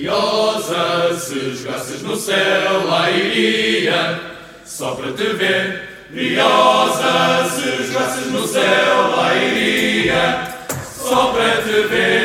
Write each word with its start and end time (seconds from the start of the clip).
Briosa, 0.00 1.14
se 1.18 1.56
jogasses 1.56 2.00
no 2.00 2.16
céu, 2.16 2.86
lá 2.86 3.10
iria, 3.10 4.18
só 4.64 4.94
para 4.94 5.12
te 5.12 5.24
ver. 5.24 6.06
Briosa, 6.08 7.46
se 7.50 7.92
jogasses 7.92 8.32
no 8.32 8.46
céu, 8.46 9.10
lá 9.14 9.34
iria, 9.36 10.54
só 10.96 11.26
para 11.34 11.60
te 11.60 11.86
ver. 11.88 12.19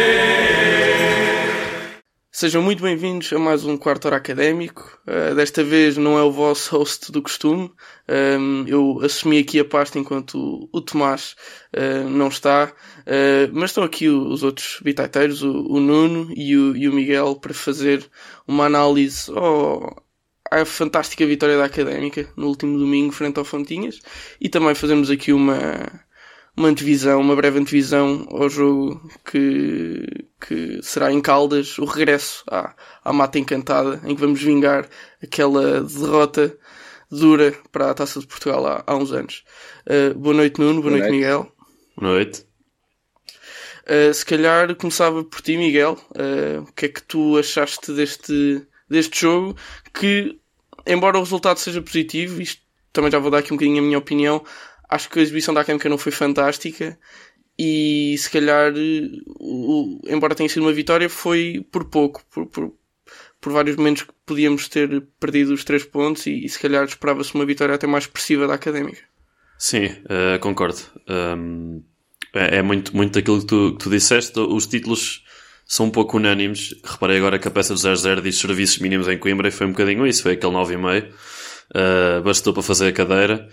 Sejam 2.46 2.62
muito 2.62 2.84
bem-vindos 2.84 3.34
a 3.34 3.40
mais 3.40 3.66
um 3.66 3.76
quarto 3.76 4.06
hora 4.06 4.18
académico. 4.18 5.02
Uh, 5.08 5.34
desta 5.34 5.64
vez 5.64 5.98
não 5.98 6.16
é 6.16 6.22
o 6.22 6.32
vosso 6.32 6.78
host 6.78 7.12
do 7.12 7.20
costume. 7.20 7.72
Um, 8.08 8.64
eu 8.68 9.00
assumi 9.04 9.40
aqui 9.40 9.60
a 9.60 9.66
pasta 9.66 9.98
enquanto 9.98 10.38
o, 10.38 10.70
o 10.72 10.80
Tomás 10.80 11.36
uh, 11.76 12.08
não 12.08 12.28
está. 12.28 12.72
Uh, 13.00 13.50
mas 13.52 13.72
estão 13.72 13.84
aqui 13.84 14.10
os 14.10 14.44
outros 14.44 14.80
bitaiteiros, 14.84 15.42
o, 15.42 15.52
o 15.52 15.80
Nuno 15.80 16.32
e 16.38 16.56
o, 16.56 16.78
e 16.78 16.88
o, 16.88 16.94
Miguel, 16.94 17.36
para 17.38 17.52
fazer 17.52 18.08
uma 18.48 18.66
análise 18.66 19.32
ao, 19.32 20.06
à 20.52 20.64
fantástica 20.66 21.26
vitória 21.26 21.58
da 21.58 21.66
Académica 21.66 22.30
no 22.38 22.46
último 22.46 22.78
domingo 22.78 23.12
frente 23.12 23.40
ao 23.40 23.44
Fontinhas. 23.44 24.02
E 24.40 24.50
também 24.50 24.76
fazemos 24.76 25.10
aqui 25.10 25.34
uma 25.34 26.05
uma 26.58 26.70
antevisão, 26.70 27.20
uma 27.20 27.36
breve 27.36 27.60
antevisão 27.60 28.28
ao 28.32 28.50
jogo 28.50 29.10
que, 29.30 30.06
que 30.40 30.80
será 30.82 31.12
em 31.12 31.22
Caldas, 31.22 31.78
o 31.78 31.86
regresso 31.86 32.44
à, 32.50 32.74
à 33.04 33.12
Mata 33.12 33.38
Encantada, 33.38 34.02
em 34.06 34.16
que 34.16 34.22
vamos 34.22 34.42
vingar 34.42 34.88
aquela 35.22 35.82
derrota 35.82 36.58
dura 37.12 37.54
para 37.72 37.92
a 37.92 37.94
Taça 37.94 38.20
de 38.20 38.28
Portugal 38.28 38.66
há, 38.66 38.84
há 38.88 38.96
uns 38.96 39.12
anos. 39.12 39.44
Uh, 39.86 40.18
boa 40.18 40.34
noite, 40.36 40.60
Nuno. 40.60 40.82
Boa, 40.82 40.84
boa 40.84 40.92
noite, 40.92 41.02
noite, 41.02 41.16
Miguel. 41.16 41.52
Boa 41.98 42.14
noite. 42.14 42.46
Uh, 43.86 44.14
se 44.14 44.26
calhar 44.26 44.74
começava 44.76 45.24
por 45.24 45.42
ti, 45.42 45.58
Miguel. 45.58 46.00
Uh, 46.12 46.62
o 46.62 46.74
que 46.74 46.86
é 46.86 46.90
que 46.90 47.04
tu 47.04 47.38
achaste 47.38 47.92
deste, 47.92 48.66
deste 48.90 49.22
jogo? 49.22 49.56
Que, 49.94 50.40
embora 50.88 51.18
o 51.18 51.22
resultado 51.22 51.58
seja 51.58 51.82
positivo, 51.82 52.42
isto 52.42 52.66
também 52.92 53.12
já 53.12 53.20
vou 53.20 53.30
dar 53.30 53.40
aqui 53.40 53.54
um 53.54 53.58
bocadinho 53.58 53.80
a 53.80 53.86
minha 53.86 53.98
opinião, 53.98 54.44
acho 54.90 55.10
que 55.10 55.20
a 55.20 55.22
exibição 55.22 55.54
da 55.54 55.62
Académica 55.62 55.90
não 55.90 55.98
foi 55.98 56.12
fantástica 56.12 56.98
e 57.58 58.16
se 58.18 58.30
calhar, 58.30 58.74
o, 59.40 60.00
embora 60.08 60.36
tenha 60.36 60.50
sido 60.50 60.64
uma 60.64 60.74
vitória, 60.74 61.10
foi 61.10 61.66
por 61.72 61.86
pouco, 61.86 62.24
por, 62.30 62.46
por, 62.48 62.74
por 63.40 63.54
vários 63.54 63.78
momentos 63.78 64.04
que 64.04 64.14
podíamos 64.26 64.68
ter 64.68 65.02
perdido 65.20 65.54
os 65.54 65.64
três 65.64 65.84
pontos 65.86 66.26
e, 66.26 66.46
e 66.46 66.50
se 66.50 66.60
calhar 66.60 66.84
esperava-se 66.84 67.34
uma 67.34 67.46
vitória 67.46 67.74
até 67.74 67.88
mais 67.88 68.04
expressiva 68.04 68.48
da 68.48 68.56
Académica. 68.56 69.02
Sim, 69.58 69.86
uh, 69.86 70.38
concordo. 70.42 70.80
Um, 71.08 71.82
é, 72.34 72.58
é, 72.58 72.62
muito, 72.62 72.96
muito 72.96 73.14
daquilo 73.14 73.40
que 73.40 73.46
tu, 73.46 73.72
que 73.78 73.84
tu 73.86 73.90
disseste. 73.90 74.38
Os 74.38 74.68
títulos 74.68 75.24
são 75.66 75.86
um 75.86 75.90
pouco 75.90 76.18
unânimes. 76.18 76.76
Reparei 76.84 77.18
agora 77.18 77.40
que 77.40 77.48
a 77.48 77.52
peça 77.52 77.74
do 77.74 77.80
00 77.80 78.22
diz 78.22 78.38
serviços 78.38 78.80
mínimos 78.80 79.08
em 79.08 79.18
Coimbra 79.18 79.48
e 79.48 79.52
foi 79.52 79.66
um 79.66 79.72
bocadinho 79.72 80.06
isso, 80.06 80.24
foi 80.24 80.34
aquele 80.34 80.52
9,5. 80.52 81.10
Uh, 81.72 82.22
bastou 82.22 82.54
para 82.54 82.64
fazer 82.64 82.90
a 82.90 82.92
cadeira. 82.92 83.48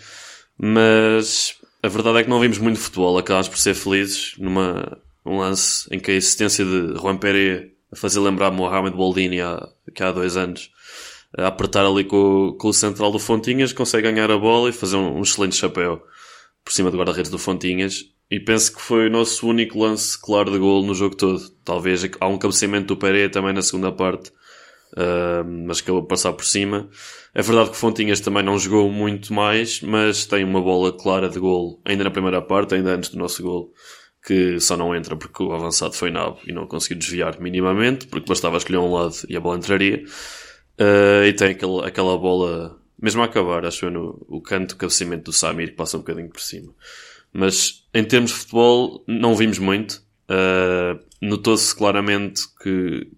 Mas 0.59 1.57
a 1.83 1.89
verdade 1.89 2.19
é 2.19 2.25
que 2.25 2.31
não 2.31 2.41
vimos 2.41 2.59
muito 2.59 2.79
futebol, 2.79 3.19
acabámos 3.19 3.49
por 3.49 3.59
ser 3.59 3.75
felizes 3.75 4.35
numa 4.39 4.99
um 5.25 5.39
lance 5.39 5.87
em 5.91 6.01
que 6.01 6.11
a 6.11 6.15
existência 6.15 6.65
de 6.65 6.99
Juan 6.99 7.17
Pérez 7.17 7.71
a 7.93 7.97
fazer 7.97 8.21
lembrar 8.21 8.51
Mohamed 8.51 8.97
Boldini 8.97 9.41
há, 9.41 9.69
que 9.95 10.03
há 10.03 10.11
dois 10.11 10.37
anos, 10.37 10.71
a 11.37 11.47
apertar 11.47 11.85
ali 11.85 12.05
com, 12.05 12.57
com 12.59 12.69
o 12.69 12.73
central 12.73 13.13
do 13.13 13.19
Fontinhas, 13.19 13.73
consegue 13.73 14.11
ganhar 14.11 14.31
a 14.31 14.39
bola 14.39 14.71
e 14.71 14.73
fazer 14.73 14.97
um, 14.97 15.19
um 15.19 15.23
excelente 15.23 15.57
chapéu 15.57 16.03
por 16.65 16.73
cima 16.73 16.91
do 16.91 16.97
guarda-redes 16.97 17.31
do 17.31 17.39
Fontinhas. 17.39 18.05
E 18.31 18.41
penso 18.41 18.75
que 18.75 18.81
foi 18.81 19.09
o 19.09 19.11
nosso 19.11 19.47
único 19.47 19.79
lance 19.79 20.19
claro 20.19 20.51
de 20.51 20.59
gol 20.59 20.83
no 20.85 20.95
jogo 20.95 21.15
todo. 21.15 21.51
Talvez 21.65 22.03
há 22.19 22.27
um 22.27 22.39
cabeceamento 22.39 22.87
do 22.87 22.97
Pereira 22.97 23.31
também 23.31 23.53
na 23.53 23.61
segunda 23.61 23.93
parte, 23.93 24.33
uh, 24.93 25.45
mas 25.67 25.81
acabou 25.81 26.03
de 26.03 26.09
passar 26.09 26.33
por 26.33 26.45
cima. 26.45 26.89
É 27.35 27.43
verdade 27.43 27.71
que 27.71 27.77
Fontinhas 27.77 28.21
também 28.21 28.43
não 28.43 28.59
jogou 28.59 28.91
muito 28.91 29.33
mais, 29.33 29.81
mas 29.81 30.27
tem 30.27 30.45
uma 30.45 30.61
bola 30.61 30.93
clara 30.93 31.29
de 31.29 31.39
gol 31.39 31.81
ainda 31.85 32.05
na 32.05 32.11
primeira 32.11 32.43
parte, 32.43 32.75
ainda 32.75 32.95
antes 32.95 33.11
do 33.11 33.19
nosso 33.19 33.43
gol, 33.43 33.73
que 34.27 34.61
só 34.61 34.77
não 34.77 34.95
entra 34.95 35.17
porque 35.17 35.43
o 35.43 35.53
avançado 35.53 35.95
foi 35.95 36.11
nabo 36.11 36.39
e 36.47 36.53
não 36.53 36.67
conseguiu 36.67 36.99
desviar 36.99 37.41
minimamente, 37.41 38.07
porque 38.07 38.29
bastava 38.29 38.57
escolher 38.57 38.79
um 38.79 38.93
lado 38.93 39.17
e 39.29 39.37
a 39.37 39.41
bola 39.41 39.57
entraria. 39.57 40.05
Uh, 40.81 41.25
e 41.27 41.33
tem 41.33 41.51
aquele, 41.51 41.85
aquela 41.85 42.17
bola, 42.17 42.79
mesmo 43.01 43.23
a 43.23 43.27
acabar, 43.27 43.65
acho 43.67 43.87
eu, 43.87 43.91
no 43.91 44.25
o 44.29 44.41
canto, 44.41 44.73
o 44.73 44.77
cabeceamento 44.77 45.25
do 45.25 45.33
Samir, 45.33 45.71
que 45.71 45.77
passa 45.77 45.97
um 45.97 46.01
bocadinho 46.01 46.29
por 46.29 46.41
cima. 46.41 46.73
Mas 47.33 47.87
em 47.95 48.05
termos 48.05 48.31
de 48.31 48.37
futebol, 48.37 49.05
não 49.07 49.35
vimos 49.35 49.59
muito. 49.59 50.03
Uh, 50.29 51.01
Notou-se 51.21 51.75
claramente 51.75 52.43
que, 52.61 53.09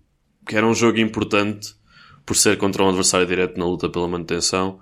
que 0.46 0.56
era 0.56 0.66
um 0.66 0.74
jogo 0.74 0.98
importante 0.98 1.74
por 2.26 2.36
ser 2.36 2.56
contra 2.56 2.82
um 2.82 2.88
adversário 2.88 3.26
direto 3.26 3.58
na 3.58 3.66
luta 3.66 3.88
pela 3.88 4.08
manutenção, 4.08 4.80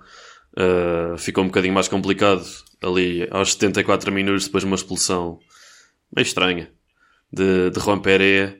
uh, 0.57 1.17
ficou 1.17 1.43
um 1.43 1.47
bocadinho 1.47 1.73
mais 1.73 1.87
complicado 1.87 2.45
ali 2.81 3.27
aos 3.31 3.53
74 3.53 4.11
minutos 4.11 4.45
depois 4.45 4.63
de 4.63 4.67
uma 4.67 4.75
expulsão 4.75 5.39
meio 6.15 6.25
estranha 6.25 6.71
de, 7.31 7.69
de 7.69 7.79
Juan 7.79 7.99
Pereira. 7.99 8.57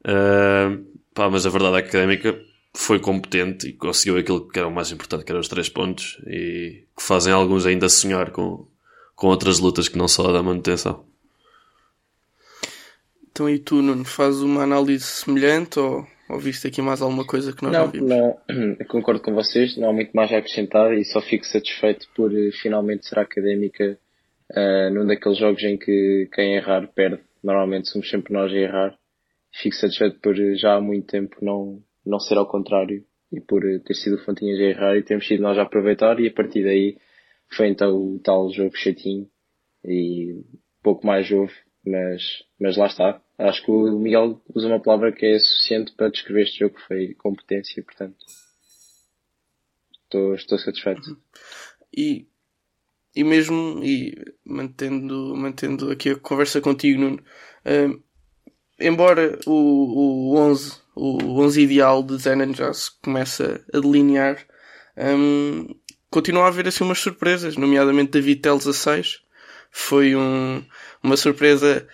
Uh, 0.00 0.84
pá, 1.14 1.28
mas 1.30 1.46
a 1.46 1.50
verdade 1.50 1.76
é 1.76 1.80
a 1.80 1.80
Académica 1.80 2.38
foi 2.76 2.98
competente 2.98 3.68
e 3.68 3.72
conseguiu 3.72 4.18
aquilo 4.18 4.48
que 4.48 4.58
era 4.58 4.68
o 4.68 4.74
mais 4.74 4.90
importante, 4.90 5.24
que 5.24 5.30
eram 5.30 5.40
os 5.40 5.48
três 5.48 5.68
pontos, 5.68 6.18
e 6.26 6.84
que 6.96 7.02
fazem 7.02 7.32
alguns 7.32 7.66
ainda 7.66 7.88
sonhar 7.88 8.30
com, 8.30 8.66
com 9.14 9.28
outras 9.28 9.60
lutas 9.60 9.88
que 9.88 9.96
não 9.96 10.08
só 10.08 10.28
a 10.28 10.32
da 10.32 10.42
manutenção. 10.42 11.04
Então 13.30 13.48
e 13.48 13.58
tu, 13.58 13.80
Nuno, 13.80 14.04
fazes 14.04 14.40
uma 14.40 14.62
análise 14.62 15.04
semelhante 15.04 15.78
ou 15.78 16.06
ou 16.28 16.38
viste 16.38 16.66
aqui 16.66 16.80
mais 16.80 17.02
alguma 17.02 17.26
coisa 17.26 17.54
que 17.54 17.62
nós 17.62 17.72
não, 17.72 17.84
não 17.84 17.90
vimos? 17.90 18.10
Não, 18.48 18.76
concordo 18.88 19.20
com 19.20 19.34
vocês, 19.34 19.76
não 19.76 19.90
há 19.90 19.92
muito 19.92 20.12
mais 20.12 20.32
a 20.32 20.38
acrescentar 20.38 20.92
e 20.94 21.04
só 21.04 21.20
fico 21.20 21.44
satisfeito 21.44 22.08
por 22.14 22.32
uh, 22.32 22.52
finalmente 22.62 23.06
ser 23.06 23.18
académica 23.18 23.98
uh, 24.50 24.94
num 24.94 25.06
daqueles 25.06 25.38
jogos 25.38 25.62
em 25.62 25.76
que 25.76 26.28
quem 26.32 26.54
errar 26.54 26.86
perde. 26.94 27.22
Normalmente 27.42 27.88
somos 27.88 28.08
sempre 28.08 28.32
nós 28.32 28.50
a 28.52 28.56
errar. 28.56 28.98
Fico 29.52 29.76
satisfeito 29.76 30.18
por 30.20 30.34
uh, 30.34 30.56
já 30.56 30.76
há 30.76 30.80
muito 30.80 31.06
tempo 31.06 31.36
não, 31.42 31.82
não 32.04 32.18
ser 32.18 32.38
ao 32.38 32.46
contrário 32.46 33.04
e 33.32 33.40
por 33.40 33.62
ter 33.84 33.94
sido 33.94 34.18
Fontinhas 34.24 34.58
a 34.60 34.62
errar 34.62 34.96
e 34.96 35.02
termos 35.02 35.26
sido 35.26 35.42
nós 35.42 35.58
a 35.58 35.62
aproveitar 35.62 36.20
e 36.20 36.28
a 36.28 36.32
partir 36.32 36.62
daí 36.62 36.96
foi 37.48 37.68
então 37.68 37.94
o 37.94 38.18
tal 38.18 38.50
jogo 38.50 38.76
chatinho 38.76 39.26
e 39.84 40.42
pouco 40.82 41.06
mais 41.06 41.30
houve, 41.30 41.52
mas, 41.84 42.22
mas 42.58 42.76
lá 42.76 42.86
está 42.86 43.20
Acho 43.38 43.64
que 43.64 43.70
o 43.70 43.98
Miguel 43.98 44.40
usa 44.54 44.68
uma 44.68 44.80
palavra 44.80 45.12
que 45.12 45.26
é 45.26 45.38
suficiente 45.38 45.92
para 45.92 46.10
descrever 46.10 46.42
este 46.42 46.60
jogo, 46.60 46.78
foi 46.86 47.14
competência, 47.14 47.82
portanto. 47.82 48.16
Estou, 50.04 50.34
estou 50.34 50.58
satisfeito. 50.58 51.18
E, 51.96 52.28
e 53.14 53.24
mesmo, 53.24 53.80
e 53.82 54.14
mantendo, 54.44 55.34
mantendo 55.36 55.90
aqui 55.90 56.10
a 56.10 56.16
conversa 56.16 56.60
contigo, 56.60 57.00
Nuno, 57.00 57.18
uh, 57.18 58.02
embora 58.78 59.38
o, 59.46 60.32
o 60.32 60.36
11, 60.36 60.80
o 60.94 61.40
11 61.40 61.60
ideal 61.60 62.02
de 62.04 62.16
Zenon 62.18 62.54
já 62.54 62.72
se 62.72 62.90
começa 63.00 63.64
a 63.72 63.80
delinear, 63.80 64.46
um, 64.96 65.66
continua 66.08 66.44
a 66.44 66.48
haver 66.48 66.68
assim 66.68 66.84
umas 66.84 67.00
surpresas, 67.00 67.56
nomeadamente 67.56 68.12
David 68.12 68.40
Teles 68.40 68.66
a 68.68 68.72
6. 68.72 69.22
Foi 69.72 70.14
um, 70.14 70.64
uma 71.02 71.16
surpresa 71.16 71.88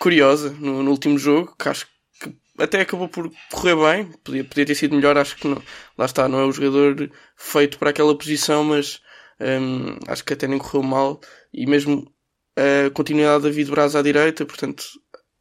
curiosa 0.00 0.50
no, 0.58 0.82
no, 0.82 0.90
último 0.90 1.18
jogo, 1.18 1.54
que 1.56 1.68
acho 1.68 1.86
que 2.18 2.34
até 2.58 2.80
acabou 2.80 3.06
por 3.06 3.30
correr 3.52 3.76
bem, 3.76 4.12
podia, 4.24 4.42
podia 4.42 4.66
ter 4.66 4.74
sido 4.74 4.96
melhor, 4.96 5.16
acho 5.18 5.36
que 5.36 5.46
não, 5.46 5.62
lá 5.96 6.06
está, 6.06 6.26
não 6.26 6.40
é 6.40 6.44
o 6.46 6.52
jogador 6.52 7.10
feito 7.36 7.78
para 7.78 7.90
aquela 7.90 8.16
posição, 8.16 8.64
mas 8.64 9.00
um, 9.38 9.98
acho 10.08 10.24
que 10.24 10.32
até 10.32 10.48
nem 10.48 10.58
correu 10.58 10.82
mal, 10.82 11.20
e 11.52 11.66
mesmo 11.66 12.10
a 12.56 12.90
continuidade 12.90 13.42
da 13.42 13.48
David 13.50 13.70
Braz 13.70 13.94
à 13.94 14.00
direita, 14.02 14.46
portanto 14.46 14.84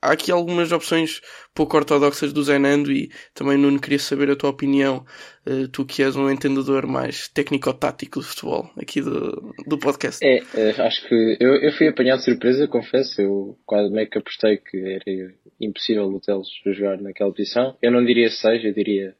há 0.01 0.11
aqui 0.11 0.31
algumas 0.31 0.71
opções 0.71 1.21
pouco 1.53 1.75
ortodoxas 1.77 2.31
do 2.33 2.43
Zenando 2.43 2.91
e 2.91 3.11
também 3.33 3.57
Nuno 3.57 3.79
queria 3.79 3.99
saber 3.99 4.29
a 4.29 4.35
tua 4.35 4.49
opinião, 4.49 5.05
uh, 5.45 5.67
tu 5.67 5.85
que 5.85 6.03
és 6.03 6.15
um 6.15 6.29
entendedor 6.29 6.87
mais 6.87 7.27
técnico-tático 7.27 8.19
de 8.19 8.25
futebol 8.25 8.69
aqui 8.77 9.01
do, 9.01 9.53
do 9.67 9.77
podcast. 9.77 10.25
É, 10.25 10.39
é 10.55 10.81
acho 10.81 11.07
que 11.07 11.37
eu, 11.39 11.55
eu 11.55 11.71
fui 11.73 11.87
apanhado 11.87 12.19
de 12.19 12.25
surpresa, 12.25 12.67
confesso, 12.67 13.21
eu 13.21 13.57
quase 13.65 13.91
meio 13.91 14.09
que 14.09 14.17
apostei 14.17 14.57
que 14.57 14.77
era 14.77 15.33
impossível 15.59 16.05
o 16.05 16.19
Teles 16.19 16.47
jogar 16.65 17.01
naquela 17.01 17.31
posição. 17.31 17.77
Eu 17.81 17.91
não 17.91 18.03
diria 18.05 18.29
6, 18.29 18.63
eu 18.65 18.73
diria 18.73 19.15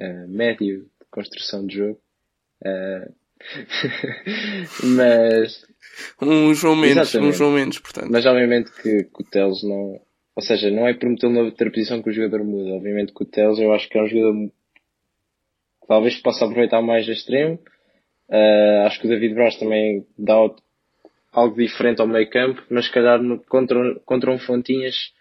uh, 0.00 0.28
médio 0.28 0.82
de 0.82 1.06
construção 1.10 1.66
de 1.66 1.76
jogo. 1.76 2.00
Uh, 2.62 3.12
mas 4.96 5.66
um 6.20 6.54
João 6.54 6.76
Mendes, 6.76 7.14
um 7.14 7.32
João 7.32 7.52
Mendes, 7.52 7.78
portanto. 7.78 8.08
Mas 8.10 8.24
obviamente 8.24 8.70
que, 8.72 9.04
que 9.04 9.22
o 9.22 9.24
Teles 9.24 9.62
não, 9.62 10.00
ou 10.36 10.42
seja, 10.42 10.70
não 10.70 10.86
é 10.88 10.94
por 10.94 11.08
metê-lo 11.08 11.44
outra 11.44 11.70
posição 11.70 12.02
que 12.02 12.10
o 12.10 12.12
jogador 12.12 12.44
muda. 12.44 12.74
Obviamente 12.74 13.12
que 13.12 13.22
o 13.22 13.26
Teles 13.26 13.58
eu 13.58 13.72
acho 13.72 13.88
que 13.88 13.98
é 13.98 14.02
um 14.02 14.08
jogador 14.08 14.48
que 15.80 15.86
talvez 15.86 16.20
possa 16.20 16.44
aproveitar 16.44 16.82
mais 16.82 17.08
a 17.08 17.12
extremo. 17.12 17.58
Uh, 18.28 18.86
acho 18.86 19.00
que 19.00 19.06
o 19.06 19.10
David 19.10 19.34
Braz 19.34 19.56
também 19.58 20.06
dá 20.18 20.34
algo 21.32 21.56
diferente 21.56 22.00
ao 22.00 22.08
meio 22.08 22.28
campo, 22.30 22.62
mas 22.70 22.86
se 22.86 22.92
calhar 22.92 23.22
no, 23.22 23.38
contra, 23.44 23.94
contra 24.00 24.30
um 24.32 24.38
Fontinhas, 24.38 25.12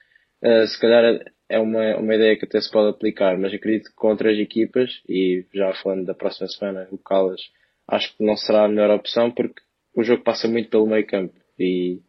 uh, 0.42 0.66
se 0.66 0.80
calhar 0.80 1.20
é 1.50 1.60
uma, 1.60 1.98
uma 1.98 2.16
ideia 2.16 2.38
que 2.38 2.46
até 2.46 2.60
se 2.60 2.72
pode 2.72 2.90
aplicar, 2.90 3.38
mas 3.38 3.54
acredito 3.54 3.90
que 3.90 3.96
contra 3.96 4.32
as 4.32 4.38
equipas, 4.38 5.02
e 5.08 5.46
já 5.54 5.74
falando 5.76 6.06
da 6.06 6.16
próxima 6.16 6.48
semana, 6.48 6.88
o 6.92 6.98
Calas, 6.98 7.42
acho 7.88 8.16
que 8.18 8.24
não 8.24 8.36
será 8.36 8.66
a 8.66 8.68
melhor 8.68 8.90
opção 8.90 9.30
porque 9.30 9.62
o 9.96 10.04
jogo 10.04 10.24
passa 10.24 10.48
muito 10.48 10.70
pelo 10.70 10.88
meio 10.88 11.06
campo 11.06 11.36
e 11.60 12.00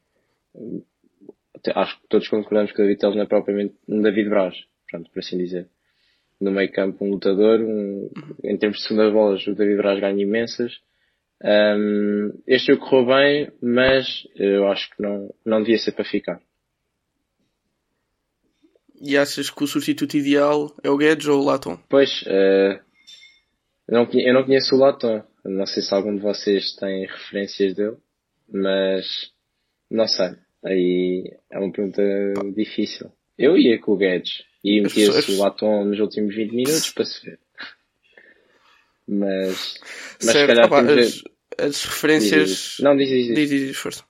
acho 1.74 2.00
que 2.00 2.08
todos 2.08 2.28
concordamos 2.28 2.72
que 2.72 2.80
o 2.80 2.84
David 2.84 3.00
Teles 3.00 3.16
não 3.16 3.22
é 3.22 3.26
propriamente 3.26 3.74
um 3.88 4.00
David 4.00 4.28
Braz, 4.28 4.54
pronto, 4.90 5.10
por 5.10 5.18
assim 5.20 5.38
dizer. 5.38 5.68
No 6.40 6.50
meio 6.50 6.70
campo, 6.72 7.04
um 7.04 7.10
lutador, 7.10 7.60
um, 7.60 8.10
em 8.42 8.56
termos 8.56 8.78
de 8.78 8.84
segunda 8.84 9.10
bolas, 9.10 9.46
o 9.46 9.54
David 9.54 9.76
Braz 9.76 10.00
ganha 10.00 10.22
imensas. 10.22 10.80
Um, 11.42 12.32
este 12.46 12.72
jogo 12.72 12.86
correu 12.86 13.06
bem, 13.06 13.52
mas 13.62 14.26
eu 14.36 14.66
acho 14.68 14.90
que 14.90 15.02
não, 15.02 15.32
não 15.44 15.60
devia 15.60 15.78
ser 15.78 15.92
para 15.92 16.04
ficar. 16.04 16.40
E 19.00 19.16
achas 19.18 19.50
que 19.50 19.62
o 19.62 19.66
substituto 19.66 20.16
ideal 20.16 20.74
é 20.82 20.88
o 20.88 20.96
Guedes 20.96 21.26
ou 21.26 21.42
o 21.42 21.44
Laton? 21.44 21.78
Pois, 21.88 22.22
uh, 22.22 22.80
eu, 23.88 23.92
não, 23.92 24.08
eu 24.12 24.34
não 24.34 24.44
conheço 24.44 24.74
o 24.74 24.78
Laton. 24.78 25.22
Não 25.44 25.66
sei 25.66 25.82
se 25.82 25.94
algum 25.94 26.16
de 26.16 26.22
vocês 26.22 26.74
tem 26.76 27.06
referências 27.06 27.74
dele, 27.74 27.96
mas 28.48 29.30
não 29.90 30.08
sei. 30.08 30.30
Aí 30.64 31.31
é 31.50 31.58
uma 31.58 31.70
pergunta 31.70 32.02
difícil. 32.55 33.12
Eu 33.38 33.56
ia 33.56 33.78
com 33.78 33.93
o 33.93 33.96
Guedes 33.96 34.44
e 34.62 34.81
metia 34.81 35.11
o 35.11 35.38
Laton 35.38 35.84
nos 35.84 36.00
últimos 36.00 36.34
20 36.34 36.52
minutos 36.52 36.90
para 36.90 37.05
se 37.05 37.25
ver. 37.25 37.38
Mas, 39.06 39.78
mas 40.22 40.32
certo, 40.32 40.40
se 40.40 40.46
calhar 40.46 40.66
opa, 40.66 40.81
as, 40.81 41.22
as, 41.58 41.84
referências. 41.84 42.49
Diz, 42.49 42.76
não, 42.81 42.96
diz, 42.96 43.08
diz, 43.08 43.26
diz. 43.26 43.50
diz, 43.50 43.50
diz 43.50 43.76
força. 43.76 44.05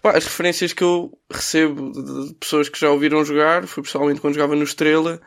Pá, 0.00 0.16
as 0.16 0.24
referências 0.24 0.72
que 0.72 0.82
eu 0.82 1.12
recebo 1.30 1.92
de, 1.92 2.28
de, 2.28 2.34
pessoas 2.34 2.70
que 2.70 2.80
já 2.80 2.90
ouviram 2.90 3.24
jogar 3.24 3.66
foi 3.66 3.82
pessoalmente 3.82 4.20
quando 4.20 4.34
jogava 4.34 4.56
no 4.56 4.64
Estrela 4.64 5.20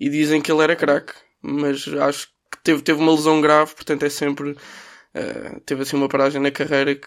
e 0.00 0.08
dizem 0.08 0.40
que 0.40 0.50
ele 0.50 0.62
era 0.62 0.74
craque, 0.74 1.14
mas 1.40 1.86
acho 1.86 2.28
que 2.50 2.58
teve, 2.64 2.82
teve 2.82 3.00
uma 3.00 3.12
lesão 3.12 3.40
grave, 3.40 3.74
portanto 3.74 4.02
é 4.02 4.10
sempre. 4.10 4.50
Uh, 4.50 5.60
teve 5.64 5.82
assim 5.82 5.96
uma 5.96 6.08
paragem 6.08 6.40
na 6.40 6.50
carreira 6.50 6.96
que, 6.96 7.06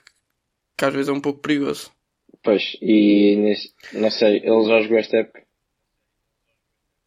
que, 0.78 0.86
às 0.86 0.94
vezes 0.94 1.10
é 1.10 1.12
um 1.12 1.20
pouco 1.20 1.42
perigoso. 1.42 1.92
Pois, 2.44 2.78
e 2.82 3.36
nesse, 3.36 3.74
não 3.94 4.10
sei, 4.10 4.38
ele 4.38 4.64
já 4.66 4.82
jogou 4.82 4.98
esta 4.98 5.18
época? 5.18 5.44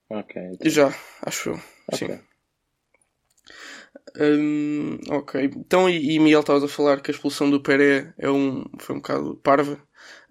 Ok. 0.08 0.42
Então. 0.52 0.70
Já, 0.70 0.94
acho 1.22 1.50
eu. 1.50 1.60
Okay. 1.92 2.08
Sim. 2.08 2.20
Hum, 4.16 4.98
ok, 5.08 5.50
então 5.56 5.88
e, 5.88 6.14
e 6.14 6.18
Miguel 6.18 6.40
estavas 6.40 6.64
a 6.64 6.68
falar 6.68 7.00
que 7.00 7.10
a 7.10 7.14
expulsão 7.14 7.48
do 7.50 7.60
Peré 7.60 8.12
é 8.18 8.28
um, 8.30 8.64
foi 8.78 8.96
um 8.96 8.98
bocado 8.98 9.36
parva, 9.36 9.80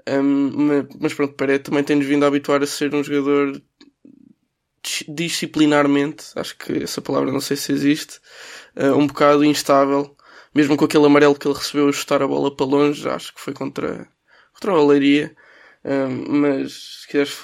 um, 0.07 0.51
mas, 0.67 0.85
mas 0.99 1.13
pronto, 1.13 1.33
Peré 1.35 1.59
também 1.59 1.83
tem-nos 1.83 2.05
vindo 2.05 2.23
a 2.23 2.27
habituar 2.27 2.61
a 2.61 2.67
ser 2.67 2.93
um 2.93 3.03
jogador 3.03 3.61
disciplinarmente, 5.07 6.25
acho 6.35 6.57
que 6.57 6.83
essa 6.83 7.01
palavra 7.01 7.31
não 7.31 7.41
sei 7.41 7.57
se 7.57 7.71
existe, 7.71 8.19
uh, 8.75 8.95
um 8.97 9.07
bocado 9.07 9.43
instável, 9.45 10.15
mesmo 10.53 10.75
com 10.77 10.85
aquele 10.85 11.05
amarelo 11.05 11.35
que 11.37 11.47
ele 11.47 11.57
recebeu 11.57 11.87
a 11.87 11.91
chutar 11.91 12.21
a 12.21 12.27
bola 12.27 12.55
para 12.55 12.65
longe, 12.65 13.07
acho 13.07 13.33
que 13.33 13.41
foi 13.41 13.53
contra, 13.53 14.07
contra 14.59 14.73
a 14.73 14.85
Leiria. 14.85 15.35
Um, 15.83 16.41
mas 16.41 17.01
se 17.01 17.07
quiseres 17.07 17.37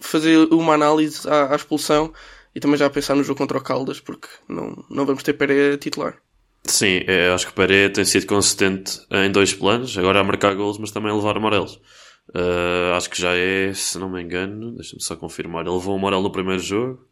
fazer 0.00 0.48
uma 0.50 0.74
análise 0.74 1.28
à, 1.28 1.52
à 1.52 1.56
expulsão, 1.56 2.12
e 2.54 2.60
também 2.60 2.76
já 2.76 2.88
pensar 2.90 3.14
no 3.14 3.24
jogo 3.24 3.38
contra 3.38 3.58
o 3.58 3.62
Caldas, 3.62 4.00
porque 4.00 4.28
não, 4.48 4.84
não 4.90 5.06
vamos 5.06 5.22
ter 5.22 5.34
Pereira 5.34 5.76
titular. 5.76 6.16
Sim, 6.64 7.02
é, 7.06 7.30
acho 7.32 7.46
que 7.46 7.52
Pereira 7.52 7.92
tem 7.92 8.04
sido 8.04 8.26
consistente 8.26 9.00
em 9.10 9.30
dois 9.30 9.52
planos, 9.52 9.96
agora 9.98 10.20
a 10.20 10.24
marcar 10.24 10.54
gols, 10.54 10.78
mas 10.78 10.90
também 10.90 11.10
a 11.10 11.14
levar 11.14 11.36
amarelos. 11.36 11.80
Uh, 12.28 12.94
acho 12.96 13.10
que 13.10 13.20
já 13.20 13.34
é, 13.34 13.72
se 13.74 13.98
não 13.98 14.08
me 14.08 14.22
engano, 14.22 14.72
deixa-me 14.76 15.02
só 15.02 15.16
confirmar, 15.16 15.66
ele 15.66 15.74
levou 15.74 15.94
o 15.94 15.98
amarelo 15.98 16.22
no 16.22 16.30
primeiro 16.30 16.62
jogo, 16.62 17.04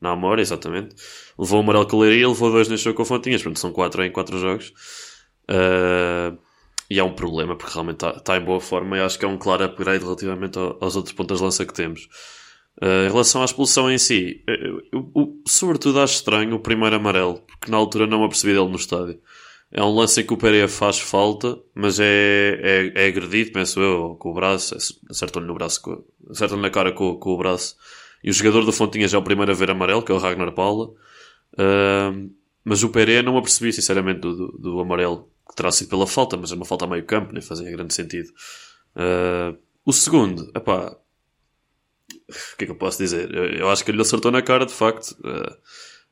na 0.00 0.10
Amora, 0.10 0.40
exatamente. 0.40 0.94
Levou 1.38 1.58
o 1.58 1.62
amarelo 1.62 1.86
com 1.86 1.96
a 1.96 2.00
Leiria, 2.00 2.28
levou 2.28 2.50
dois 2.50 2.68
neste 2.68 2.84
jogo 2.84 2.96
com 2.96 3.04
Fontinhas, 3.04 3.42
portanto 3.42 3.60
são 3.60 3.72
quatro 3.72 4.02
em 4.02 4.10
quatro 4.10 4.38
jogos. 4.38 4.72
Uh, 5.48 6.38
e 6.90 6.98
é 6.98 7.04
um 7.04 7.12
problema, 7.12 7.54
porque 7.54 7.72
realmente 7.72 7.96
está 7.96 8.12
tá 8.12 8.36
em 8.36 8.44
boa 8.44 8.60
forma 8.60 8.96
e 8.96 9.00
acho 9.00 9.18
que 9.18 9.24
é 9.24 9.28
um 9.28 9.36
claro 9.36 9.64
upgrade 9.64 10.02
relativamente 10.02 10.58
aos 10.58 10.96
outros 10.96 11.14
pontas 11.14 11.38
de 11.38 11.44
lança 11.44 11.66
que 11.66 11.74
temos. 11.74 12.08
Uh, 12.80 13.06
em 13.06 13.10
relação 13.10 13.42
à 13.42 13.44
expulsão 13.44 13.90
em 13.90 13.98
si, 13.98 14.42
eu, 14.46 14.82
eu, 14.92 15.12
eu, 15.14 15.42
sobretudo 15.46 16.00
acho 16.00 16.14
estranho 16.14 16.54
o 16.54 16.60
primeiro 16.60 16.96
amarelo, 16.96 17.42
porque 17.46 17.70
na 17.70 17.76
altura 17.76 18.06
não 18.06 18.24
apercebi 18.24 18.54
dele 18.54 18.68
no 18.68 18.76
estádio. 18.76 19.20
É 19.70 19.82
um 19.82 19.94
lance 19.94 20.20
em 20.20 20.26
que 20.26 20.32
o 20.32 20.36
Pereira 20.36 20.68
faz 20.68 20.98
falta, 20.98 21.58
mas 21.74 22.00
é, 22.00 22.58
é, 22.62 23.04
é 23.04 23.06
agredido, 23.08 23.52
penso 23.52 23.80
eu, 23.80 24.16
com 24.18 24.30
o 24.30 24.34
braço, 24.34 24.74
acertam-lhe 25.10 25.46
no 25.46 25.54
braço, 25.54 25.82
acertam-lhe 26.30 26.62
na 26.62 26.70
cara 26.70 26.92
com, 26.92 27.16
com, 27.16 27.30
o 27.30 27.36
braço. 27.36 27.76
E 28.24 28.30
o 28.30 28.32
jogador 28.32 28.64
do 28.64 28.72
Fontinhas 28.72 29.12
é 29.12 29.18
o 29.18 29.22
primeiro 29.22 29.52
a 29.52 29.54
ver 29.54 29.70
amarelo, 29.70 30.02
que 30.02 30.10
é 30.10 30.14
o 30.14 30.18
Ragnar 30.18 30.52
Paula. 30.52 30.88
Uh, 31.52 32.30
mas 32.64 32.82
o 32.82 32.88
Pereira 32.88 33.22
não 33.22 33.36
apercebi, 33.36 33.72
sinceramente, 33.72 34.20
do, 34.20 34.34
do, 34.34 34.58
do, 34.58 34.80
amarelo, 34.80 35.30
que 35.48 35.54
terá 35.54 35.72
sido 35.72 35.88
pela 35.88 36.06
falta, 36.06 36.36
mas 36.36 36.52
é 36.52 36.54
uma 36.54 36.64
falta 36.64 36.84
a 36.84 36.88
meio 36.88 37.04
campo, 37.04 37.32
nem 37.32 37.42
fazia 37.42 37.70
grande 37.70 37.94
sentido. 37.94 38.28
Uh, 38.94 39.58
o 39.84 39.92
segundo, 39.92 40.50
epá, 40.54 40.96
o 42.28 42.56
que 42.56 42.64
é 42.64 42.66
que 42.66 42.72
eu 42.72 42.76
posso 42.76 42.98
dizer? 42.98 43.34
Eu, 43.34 43.46
eu 43.46 43.70
acho 43.70 43.84
que 43.84 43.90
ele 43.90 44.02
acertou 44.02 44.30
na 44.30 44.42
cara, 44.42 44.66
de 44.66 44.72
facto. 44.72 45.12
Uh, 45.20 45.56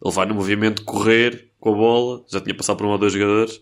ele 0.04 0.14
vai 0.14 0.26
no 0.26 0.34
movimento 0.34 0.84
correr 0.84 1.50
com 1.58 1.74
a 1.74 1.76
bola, 1.76 2.24
já 2.30 2.40
tinha 2.40 2.56
passado 2.56 2.76
por 2.76 2.86
um 2.86 2.90
ou 2.90 2.98
dois 2.98 3.12
jogadores, 3.12 3.60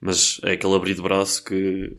mas 0.00 0.40
é 0.44 0.52
aquele 0.52 0.74
abrir 0.74 0.94
de 0.94 1.02
braço 1.02 1.44
que 1.44 1.96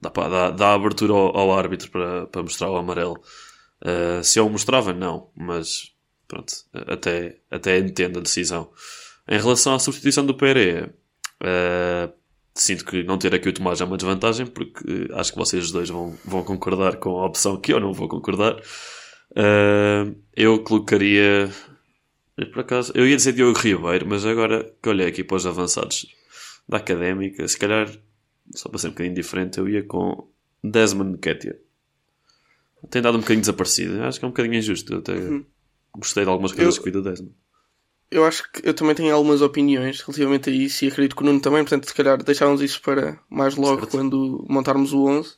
dá, 0.00 0.10
pá, 0.10 0.28
dá, 0.28 0.50
dá 0.50 0.74
abertura 0.74 1.12
ao, 1.12 1.36
ao, 1.36 1.52
árbitro 1.52 1.90
para, 1.90 2.26
para 2.26 2.42
mostrar 2.42 2.70
o 2.70 2.76
amarelo. 2.76 3.20
Uh, 3.82 4.22
se 4.22 4.38
eu 4.38 4.46
o 4.46 4.50
mostrava, 4.50 4.92
não, 4.92 5.30
mas 5.34 5.92
pronto, 6.26 6.52
até, 6.72 7.38
até 7.50 7.78
entendo 7.78 8.18
a 8.18 8.22
decisão. 8.22 8.70
Em 9.28 9.38
relação 9.38 9.74
à 9.74 9.78
substituição 9.78 10.24
do 10.24 10.34
Pereira, 10.34 10.94
uh, 11.42 12.12
sinto 12.54 12.84
que 12.84 13.02
não 13.02 13.18
ter 13.18 13.34
aqui 13.34 13.48
o 13.48 13.52
Tomás 13.52 13.80
é 13.80 13.84
uma 13.84 13.96
desvantagem, 13.96 14.46
porque 14.46 15.08
acho 15.12 15.32
que 15.32 15.38
vocês 15.38 15.70
dois 15.70 15.90
vão, 15.90 16.16
vão 16.24 16.44
concordar 16.44 16.96
com 16.96 17.18
a 17.18 17.26
opção 17.26 17.60
que 17.60 17.72
eu 17.72 17.80
não 17.80 17.92
vou 17.92 18.08
concordar. 18.08 18.56
Uh, 19.32 20.14
eu 20.34 20.62
colocaria. 20.62 21.50
Por 22.52 22.60
acaso, 22.60 22.92
eu 22.94 23.06
ia 23.06 23.16
dizer 23.16 23.32
Diogo 23.32 23.58
Ribeiro, 23.58 24.06
mas 24.08 24.24
agora 24.26 24.72
que 24.82 24.88
olhei 24.88 25.06
aqui 25.06 25.22
para 25.22 25.36
os 25.36 25.46
avançados 25.46 26.06
da 26.68 26.78
académica, 26.78 27.46
se 27.46 27.56
calhar, 27.56 27.88
só 28.54 28.68
para 28.68 28.78
ser 28.78 28.88
um 28.88 28.90
bocadinho 28.90 29.14
diferente, 29.14 29.58
eu 29.58 29.68
ia 29.68 29.84
com 29.84 30.28
Desmond 30.62 31.18
Ketia. 31.18 31.58
Tem 32.90 33.00
dado 33.00 33.16
um 33.16 33.20
bocadinho 33.20 33.40
desaparecido. 33.40 34.02
Acho 34.02 34.18
que 34.18 34.24
é 34.24 34.28
um 34.28 34.30
bocadinho 34.32 34.56
injusto. 34.56 34.92
Eu 34.92 34.98
até 34.98 35.14
uhum. 35.14 35.44
gostei 35.96 36.24
de 36.24 36.30
algumas 36.30 36.52
coisas 36.52 36.76
eu... 36.76 36.82
que 36.82 36.90
vi 36.90 36.92
do 36.92 37.02
Desmond 37.02 37.34
eu 38.14 38.24
acho 38.24 38.48
que 38.50 38.66
eu 38.66 38.72
também 38.72 38.94
tenho 38.94 39.12
algumas 39.12 39.42
opiniões 39.42 40.00
relativamente 40.00 40.48
a 40.48 40.52
isso 40.52 40.84
e 40.84 40.88
acredito 40.88 41.16
que 41.16 41.22
o 41.22 41.26
Nuno 41.26 41.40
também, 41.40 41.64
portanto, 41.64 41.88
se 41.88 41.94
calhar 41.94 42.22
deixávamos 42.22 42.62
isso 42.62 42.80
para 42.80 43.18
mais 43.28 43.56
logo 43.56 43.80
certo. 43.80 43.90
quando 43.90 44.46
montarmos 44.48 44.92
o 44.92 45.04
11. 45.04 45.34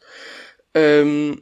Um, 0.76 1.37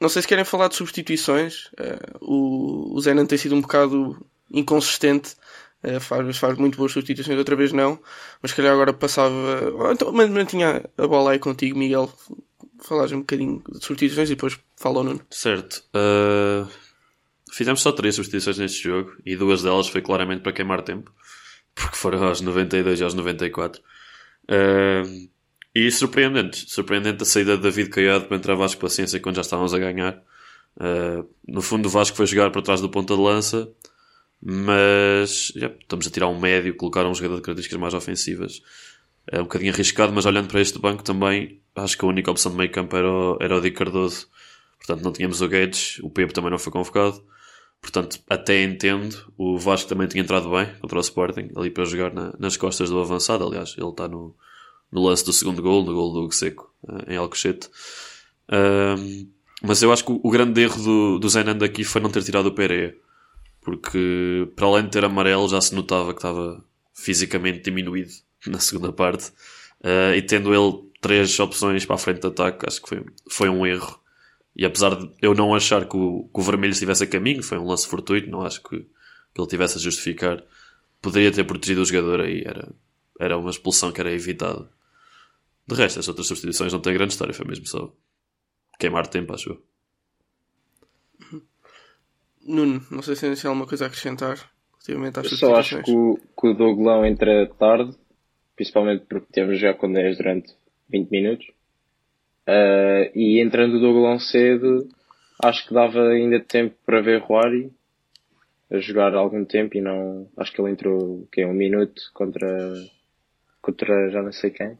não 0.00 0.08
sei 0.08 0.22
se 0.22 0.28
querem 0.28 0.44
falar 0.44 0.68
de 0.68 0.76
substituições. 0.76 1.66
Uh, 1.72 2.18
o, 2.20 2.96
o 2.96 3.00
Zenan 3.00 3.26
tem 3.26 3.36
sido 3.36 3.56
um 3.56 3.60
bocado 3.60 4.24
inconsistente. 4.52 5.34
Uh, 5.82 5.98
faz, 5.98 6.36
faz 6.38 6.56
muito 6.56 6.78
boas 6.78 6.92
substituições, 6.92 7.36
outra 7.36 7.56
vez 7.56 7.72
não. 7.72 7.98
Mas 8.40 8.52
se 8.52 8.56
calhar 8.56 8.72
agora 8.72 8.92
passava. 8.92 9.34
Então, 9.92 10.12
mas 10.12 10.30
mantinha 10.30 10.88
a 10.96 11.06
bola 11.08 11.32
aí 11.32 11.40
contigo, 11.40 11.76
Miguel. 11.76 12.08
Falares 12.80 13.10
um 13.10 13.18
bocadinho 13.18 13.60
de 13.68 13.84
substituições 13.84 14.30
e 14.30 14.36
depois 14.36 14.56
fala 14.76 14.98
ao 14.98 15.04
Nuno. 15.04 15.20
Certo. 15.28 15.82
Uh 15.92 16.87
Fizemos 17.52 17.80
só 17.80 17.92
três 17.92 18.14
substituições 18.14 18.58
neste 18.58 18.82
jogo 18.82 19.16
e 19.24 19.36
duas 19.36 19.62
delas 19.62 19.88
foi 19.88 20.00
claramente 20.00 20.42
para 20.42 20.52
queimar 20.52 20.82
tempo, 20.82 21.12
porque 21.74 21.96
foram 21.96 22.22
aos 22.24 22.40
92 22.40 23.00
e 23.00 23.04
aos 23.04 23.14
94. 23.14 23.80
Uh, 24.44 25.28
e 25.74 25.90
surpreendente, 25.90 26.68
surpreendente 26.70 27.22
a 27.22 27.26
saída 27.26 27.56
de 27.56 27.62
David 27.62 27.90
Caiado 27.90 28.26
para 28.26 28.36
entrar 28.36 28.54
Vasco 28.54 28.80
Paciência 28.80 29.20
quando 29.20 29.36
já 29.36 29.42
estávamos 29.42 29.72
a 29.74 29.78
ganhar. 29.78 30.22
Uh, 30.76 31.28
no 31.46 31.62
fundo, 31.62 31.86
o 31.86 31.90
Vasco 31.90 32.16
foi 32.16 32.26
jogar 32.26 32.50
para 32.50 32.62
trás 32.62 32.80
do 32.80 32.88
ponta 32.88 33.14
de 33.14 33.20
lança, 33.20 33.68
mas 34.40 35.52
já, 35.54 35.68
estamos 35.68 36.06
a 36.06 36.10
tirar 36.10 36.28
um 36.28 36.38
médio, 36.38 36.74
colocar 36.76 37.06
um 37.06 37.14
jogador 37.14 37.36
de 37.36 37.42
características 37.42 37.78
mais 37.78 37.94
ofensivas. 37.94 38.62
É 39.26 39.40
um 39.40 39.44
bocadinho 39.44 39.72
arriscado, 39.72 40.12
mas 40.12 40.24
olhando 40.24 40.48
para 40.48 40.60
este 40.60 40.78
banco 40.78 41.02
também, 41.02 41.60
acho 41.76 41.98
que 41.98 42.04
a 42.04 42.08
única 42.08 42.30
opção 42.30 42.50
de 42.52 42.58
meio 42.58 42.70
campo 42.70 42.96
era 42.96 43.10
o, 43.10 43.38
era 43.40 43.56
o 43.56 43.60
Di 43.60 43.70
Cardoso. 43.70 44.28
Portanto, 44.78 45.04
não 45.04 45.12
tínhamos 45.12 45.42
o 45.42 45.48
Guedes, 45.48 45.98
o 46.02 46.08
Pepe 46.08 46.32
também 46.32 46.50
não 46.50 46.58
foi 46.58 46.72
convocado. 46.72 47.22
Portanto, 47.80 48.20
até 48.28 48.62
entendo. 48.62 49.32
O 49.36 49.58
Vasco 49.58 49.88
também 49.88 50.08
tinha 50.08 50.22
entrado 50.22 50.50
bem 50.50 50.66
contra 50.80 50.98
o 50.98 51.00
Sporting, 51.00 51.50
ali 51.56 51.70
para 51.70 51.84
jogar 51.84 52.12
na, 52.12 52.34
nas 52.38 52.56
costas 52.56 52.90
do 52.90 53.00
avançado. 53.00 53.44
Aliás, 53.44 53.74
ele 53.78 53.88
está 53.88 54.08
no, 54.08 54.34
no 54.90 55.02
lance 55.02 55.24
do 55.24 55.32
segundo 55.32 55.62
gol, 55.62 55.84
no 55.84 55.94
gol 55.94 56.12
do 56.12 56.20
Hugo 56.20 56.34
Seco, 56.34 56.72
eh, 56.88 57.14
em 57.14 57.16
Alcochete. 57.16 57.68
Um, 58.50 59.28
mas 59.62 59.82
eu 59.82 59.92
acho 59.92 60.04
que 60.04 60.12
o, 60.12 60.20
o 60.22 60.30
grande 60.30 60.60
erro 60.60 60.82
do, 60.82 61.18
do 61.18 61.28
Zenando 61.28 61.64
aqui 61.64 61.84
foi 61.84 62.00
não 62.00 62.10
ter 62.10 62.22
tirado 62.22 62.46
o 62.46 62.54
Pereira. 62.54 62.96
Porque, 63.60 64.50
para 64.56 64.66
além 64.66 64.84
de 64.84 64.90
ter 64.90 65.04
amarelo, 65.04 65.48
já 65.48 65.60
se 65.60 65.74
notava 65.74 66.12
que 66.12 66.18
estava 66.18 66.64
fisicamente 66.94 67.60
diminuído 67.62 68.12
na 68.46 68.58
segunda 68.58 68.92
parte. 68.92 69.30
Uh, 69.80 70.14
e 70.16 70.22
tendo 70.22 70.52
ele 70.52 70.88
três 71.00 71.38
opções 71.38 71.84
para 71.84 71.94
a 71.94 71.98
frente 71.98 72.20
de 72.20 72.26
ataque, 72.26 72.66
acho 72.66 72.82
que 72.82 72.88
foi, 72.88 73.04
foi 73.30 73.48
um 73.48 73.66
erro 73.66 74.00
E 74.58 74.66
apesar 74.66 74.96
de 74.96 75.08
eu 75.22 75.34
não 75.34 75.54
achar 75.54 75.88
que 75.88 75.96
o, 75.96 76.28
que 76.34 76.40
o 76.40 76.42
vermelho 76.42 76.72
estivesse 76.72 77.04
a 77.04 77.06
caminho, 77.06 77.44
foi 77.44 77.56
um 77.58 77.66
lance 77.66 77.86
fortuito, 77.86 78.28
não 78.28 78.42
acho 78.42 78.60
que, 78.60 78.80
que 78.80 79.40
ele 79.40 79.46
tivesse 79.46 79.78
a 79.78 79.80
justificar. 79.80 80.42
Poderia 81.00 81.30
ter 81.30 81.44
protegido 81.44 81.80
o 81.80 81.84
jogador 81.84 82.22
aí, 82.22 82.42
era, 82.44 82.68
era 83.20 83.38
uma 83.38 83.50
expulsão 83.50 83.92
que 83.92 84.00
era 84.00 84.12
evitada. 84.12 84.68
De 85.64 85.76
resto, 85.76 86.00
as 86.00 86.08
outras 86.08 86.26
substituições 86.26 86.72
não 86.72 86.80
têm 86.80 86.92
grande 86.92 87.12
história, 87.12 87.32
foi 87.32 87.46
mesmo 87.46 87.66
só 87.66 87.94
queimar 88.80 89.06
tempo, 89.06 89.32
acho 89.32 89.50
eu. 89.50 89.62
Nuno, 92.42 92.84
não 92.90 93.02
sei 93.02 93.14
se 93.14 93.26
tens 93.28 93.44
alguma 93.44 93.66
coisa 93.66 93.84
a 93.84 93.86
acrescentar 93.86 94.50
relativamente 94.88 95.20
às 95.20 95.30
Eu 95.30 95.38
só 95.38 95.54
acho 95.54 95.82
que 95.82 95.92
o, 95.92 96.16
que 96.16 96.48
o 96.48 96.54
Douglão 96.54 97.04
entra 97.04 97.46
tarde, 97.58 97.96
principalmente 98.56 99.04
porque 99.06 99.32
temos 99.32 99.60
já 99.60 99.72
com 99.74 99.92
10 99.92 100.16
durante 100.16 100.54
20 100.88 101.10
minutos. 101.10 101.46
Ah, 102.48 103.10
e 103.14 103.40
entrando 103.40 103.76
o 103.76 103.80
Douglão 103.80 104.18
cedo, 104.18 104.88
acho 105.42 105.68
que 105.68 105.74
dava 105.74 106.00
ainda 106.08 106.40
tempo 106.40 106.74
para 106.86 107.02
ver 107.02 107.20
Ruari 107.20 107.70
a 108.70 108.78
jogar 108.78 109.14
algum 109.14 109.44
tempo 109.44 109.76
e 109.76 109.82
não. 109.82 110.26
Acho 110.34 110.52
que 110.52 110.60
ele 110.60 110.70
entrou 110.70 110.98
o 110.98 111.28
quê? 111.30 111.44
um 111.44 111.52
minuto 111.52 112.00
contra. 112.14 112.48
contra 113.60 114.10
já 114.10 114.22
não 114.22 114.32
sei 114.32 114.50
quem. 114.50 114.78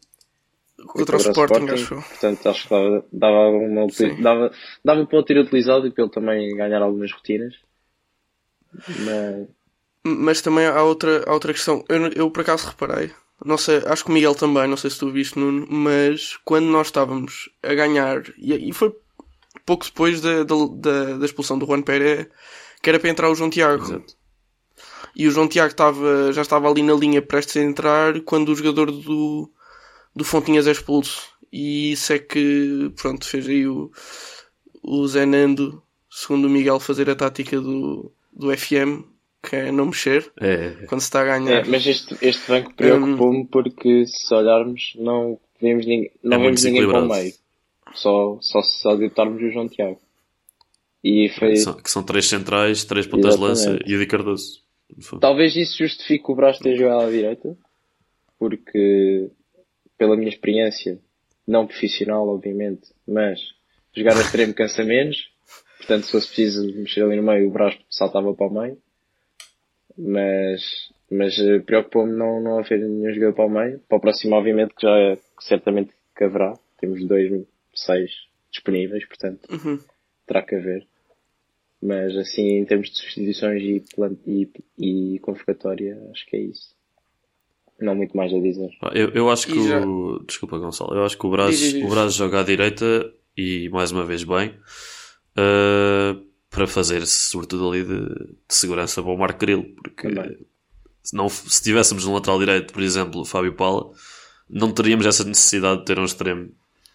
Contra 0.87 1.17
o 1.17 1.21
Sporting, 1.21 1.71
acho 1.71 1.95
eu. 1.95 2.01
Portanto, 2.03 2.49
acho 2.49 2.63
que 2.63 2.71
dava, 2.71 3.05
dava, 3.13 3.49
uma, 3.51 3.91
Sim. 3.91 4.23
dava, 4.23 4.51
dava 4.83 5.07
para 5.07 5.19
ele 5.19 5.27
ter 5.27 5.39
utilizado 5.39 5.87
e 5.87 5.91
para 5.91 6.05
ele 6.05 6.13
também 6.13 6.57
ganhar 6.57 6.81
algumas 6.81 7.13
rotinas. 7.13 7.55
Mas, 8.89 9.49
Mas 10.05 10.41
também 10.41 10.67
há 10.67 10.83
outra, 10.83 11.25
há 11.27 11.33
outra 11.35 11.53
questão. 11.53 11.85
Eu, 11.89 12.09
eu 12.13 12.31
por 12.31 12.43
acaso 12.43 12.69
reparei, 12.69 13.11
não 13.45 13.57
sei, 13.57 13.83
acho 13.87 14.05
que 14.05 14.11
o 14.11 14.13
Miguel 14.13 14.35
também, 14.35 14.67
não 14.67 14.77
sei 14.77 14.91
se 14.91 14.99
tu 14.99 15.11
viste, 15.11 15.39
Nuno, 15.39 15.67
mas 15.71 16.37
quando 16.45 16.67
nós 16.67 16.89
estávamos 16.89 17.49
a 17.63 17.73
ganhar, 17.75 18.23
e, 18.37 18.71
e 18.71 18.73
foi 18.73 18.95
pouco 19.65 19.85
depois 19.85 20.21
da, 20.21 20.43
da, 20.43 21.17
da, 21.19 21.25
expulsão 21.25 21.59
do 21.59 21.67
Juan 21.67 21.83
Pérez, 21.83 22.27
que 22.83 22.89
era 22.89 22.99
para 22.99 23.11
entrar 23.11 23.31
o 23.31 23.35
João 23.35 23.51
Tiago. 23.51 23.85
Exato. 23.85 24.17
E 25.15 25.27
o 25.27 25.31
João 25.31 25.49
Tiago 25.49 25.71
estava, 25.71 26.33
já 26.33 26.43
estava 26.43 26.69
ali 26.69 26.83
na 26.83 26.95
linha 26.95 27.21
prestes 27.21 27.57
a 27.57 27.65
entrar 27.65 28.21
quando 28.23 28.51
o 28.51 28.55
jogador 28.55 28.91
do, 28.91 29.51
do 30.15 30.25
Fontinhas 30.25 30.67
é 30.67 30.73
expulso. 30.73 31.29
E 31.53 31.93
isso 31.93 32.13
é 32.13 32.19
que, 32.19 32.93
pronto, 32.97 33.27
fez 33.27 33.49
aí 33.49 33.67
o, 33.67 33.91
o 34.83 35.07
Zé 35.07 35.27
Nando, 35.27 35.83
segundo 36.11 36.47
o 36.47 36.51
Miguel, 36.51 36.79
fazer 36.79 37.09
a 37.11 37.17
tática 37.17 37.61
do, 37.61 38.13
do 38.33 38.57
FM, 38.57 39.05
que 39.49 39.57
é 39.57 39.73
não 39.73 39.87
mexer 39.87 40.31
É, 40.41 40.85
quando 40.87 41.01
se 41.01 41.07
está 41.07 41.23
a 41.23 41.25
ganhar. 41.25 41.65
É, 41.65 41.65
mas 41.65 41.87
este, 41.87 42.17
este 42.21 42.49
banco 42.49 42.75
preocupou-me 42.75 43.47
porque 43.47 44.05
se 44.07 44.35
olharmos 44.35 44.93
não 44.97 45.39
vemos 45.61 45.87
ninguém, 45.87 46.11
não 46.23 46.39
É 46.39 46.41
vemos 46.41 46.65
ninguém 46.65 46.87
para 46.87 47.05
o 47.05 47.09
meio. 47.09 47.33
Só, 47.95 48.39
só 48.41 48.61
se 48.63 48.87
adaptarmos 48.89 49.43
o 49.43 49.51
João 49.51 49.69
Tiago. 49.69 50.01
E 51.03 51.31
foi, 51.39 51.51
que, 51.51 51.57
são, 51.57 51.75
que 51.75 51.91
são 51.91 52.03
três 52.03 52.27
centrais, 52.27 52.85
três 52.85 53.07
pontas 53.07 53.37
de 53.37 53.41
lança 53.41 53.79
e 53.87 53.95
o 53.95 53.99
Di 53.99 54.07
Cardoso. 54.07 54.61
talvez 55.21 55.57
isso 55.57 55.79
justifique 55.79 56.31
o 56.31 56.35
Brás 56.35 56.59
ter 56.59 56.77
jogado 56.77 57.07
à 57.07 57.11
direita, 57.11 57.57
porque 58.39 59.31
pela 59.97 60.17
minha 60.17 60.29
experiência, 60.29 61.01
não 61.47 61.67
profissional 61.67 62.29
obviamente, 62.29 62.89
mas 63.07 63.39
jogar 63.95 64.17
a 64.17 64.21
extremo 64.21 64.55
cansa 64.55 64.85
menos, 64.85 65.31
portanto 65.79 66.05
se 66.05 66.13
fosse 66.13 66.27
preciso 66.27 66.67
mexer 66.75 67.03
ali 67.03 67.17
no 67.17 67.23
meio 67.23 67.49
o 67.49 67.51
Brás 67.53 67.79
saltava 67.89 68.35
para 68.35 68.47
o 68.47 68.53
meio, 68.53 68.79
mas, 69.99 70.63
mas 71.11 71.39
eh, 71.39 71.59
preocupou-me 71.61 72.13
não, 72.13 72.41
não 72.41 72.59
haver 72.59 72.79
nenhum 72.79 73.13
jogador 73.13 73.35
para 73.35 73.45
o 73.47 73.51
meio, 73.51 73.79
para 73.89 73.99
o 73.99 74.01
próximo 74.01 74.37
obviamente 74.37 74.75
que 74.75 74.83
já 74.87 74.97
é, 74.97 75.17
que 75.17 75.45
certamente 75.45 75.91
que 76.17 76.25
haverá, 76.25 76.55
temos 76.81 77.05
dois, 77.07 77.31
seis 77.75 78.11
disponíveis, 78.53 79.05
portanto 79.07 79.41
Uhum. 79.51 79.79
terá 80.27 80.43
que 80.43 80.55
haver. 80.55 80.87
Mas 81.83 82.17
assim, 82.17 82.59
em 82.59 82.65
termos 82.65 82.91
de 82.91 82.97
substituições 82.97 83.63
e, 83.63 83.83
e, 84.27 84.51
e 85.15 85.19
convocatória, 85.21 85.97
acho 86.13 86.27
que 86.27 86.37
é 86.37 86.41
isso. 86.41 86.77
Não 87.81 87.95
muito 87.95 88.17
mais 88.17 88.35
a 88.35 88.41
dizer. 88.41 88.69
Pá, 88.81 88.91
Eu, 88.95 89.11
eu 89.11 89.31
acho 89.31 89.47
que 89.47 89.69
já- 89.69 89.87
o. 89.87 90.19
Desculpa, 90.27 90.59
Gonçalo. 90.59 90.95
Eu 90.97 91.05
acho 91.05 91.17
que 91.17 91.25
o 91.25 91.31
Braz, 91.31 91.51
Diz, 91.51 91.61
diz, 91.61 91.73
diz. 91.75 91.85
o 91.85 91.89
Braz 91.89 92.15
joga 92.15 92.41
à 92.41 92.43
direita 92.43 93.13
e 93.37 93.69
mais 93.69 93.93
uma 93.93 94.05
vez 94.05 94.25
bem 94.25 94.49
uh, 95.39 96.27
para 96.51 96.67
fazer 96.67 97.07
sobretudo 97.07 97.69
ali 97.69 97.85
de, 97.85 98.09
de 98.09 98.55
segurança 98.55 99.03
para 99.03 99.13
o 99.13 99.19
Marco 99.19 99.39
Grilo. 99.39 99.65
Porque 99.75 100.09
Também. 100.09 100.47
se, 101.03 101.15
não, 101.15 101.29
se 101.29 101.63
tivéssemos 101.63 102.05
um 102.07 102.15
lateral 102.15 102.39
direito, 102.39 102.73
por 102.73 102.83
exemplo, 102.83 103.25
Fábio 103.25 103.55
Paula, 103.55 103.93
não 104.49 104.73
teríamos 104.73 105.07
essa 105.07 105.25
necessidade 105.25 105.81
de 105.81 105.85
ter 105.85 105.99
um 105.99 106.05
extremo 106.05 106.51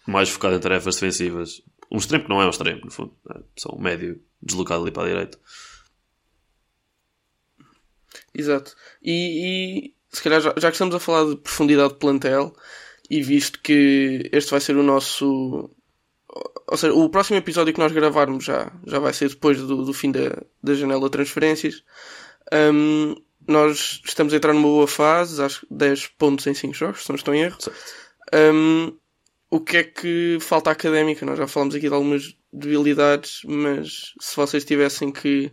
mais 0.06 0.28
focado 0.28 0.56
em 0.56 0.60
tarefas 0.60 0.96
defensivas. 0.96 1.62
Um 1.90 1.98
extremo 1.98 2.24
que 2.24 2.30
não 2.30 2.42
é 2.42 2.46
um 2.46 2.50
extremo, 2.50 2.80
no 2.84 2.90
fundo. 2.90 3.16
É 3.30 3.40
só 3.56 3.74
um 3.74 3.80
médio 3.80 4.20
deslocado 4.42 4.82
ali 4.82 4.90
para 4.90 5.04
a 5.04 5.08
direita. 5.08 5.38
Exato. 8.34 8.74
E, 9.02 9.92
e, 9.92 9.94
se 10.12 10.22
calhar 10.22 10.40
já, 10.40 10.54
já 10.56 10.68
que 10.70 10.74
estamos 10.74 10.94
a 10.94 11.00
falar 11.00 11.30
de 11.30 11.36
profundidade 11.36 11.92
de 11.92 11.98
plantel 11.98 12.54
e 13.08 13.22
visto 13.22 13.60
que 13.60 14.28
este 14.32 14.50
vai 14.50 14.60
ser 14.60 14.76
o 14.76 14.82
nosso. 14.82 15.70
Ou 16.66 16.76
seja, 16.76 16.94
o 16.94 17.08
próximo 17.08 17.38
episódio 17.38 17.72
que 17.72 17.78
nós 17.78 17.92
gravarmos 17.92 18.44
já, 18.44 18.72
já 18.86 18.98
vai 18.98 19.12
ser 19.12 19.28
depois 19.28 19.58
do, 19.60 19.84
do 19.84 19.92
fim 19.92 20.10
da, 20.10 20.42
da 20.62 20.74
janela 20.74 21.04
de 21.04 21.10
transferências. 21.10 21.84
Hum, 22.52 23.14
nós 23.46 24.00
estamos 24.04 24.32
a 24.32 24.36
entrar 24.36 24.52
numa 24.52 24.66
boa 24.66 24.88
fase, 24.88 25.40
acho 25.42 25.60
que 25.60 25.66
10 25.70 26.08
pontos 26.18 26.46
em 26.46 26.54
5 26.54 26.74
jogos, 26.74 27.04
se 27.04 27.08
não 27.08 27.16
estou 27.16 27.34
em 27.34 27.42
erro. 27.42 27.58
Hum, 28.34 28.96
o 29.50 29.60
que 29.60 29.76
é 29.76 29.84
que 29.84 30.38
falta 30.40 30.70
à 30.70 30.72
académica? 30.72 31.24
Nós 31.24 31.38
já 31.38 31.46
falamos 31.46 31.74
aqui 31.74 31.88
de 31.88 31.94
algumas 31.94 32.36
debilidades, 32.52 33.42
mas 33.44 34.14
se 34.20 34.34
vocês 34.34 34.64
tivessem 34.64 35.12
que 35.12 35.52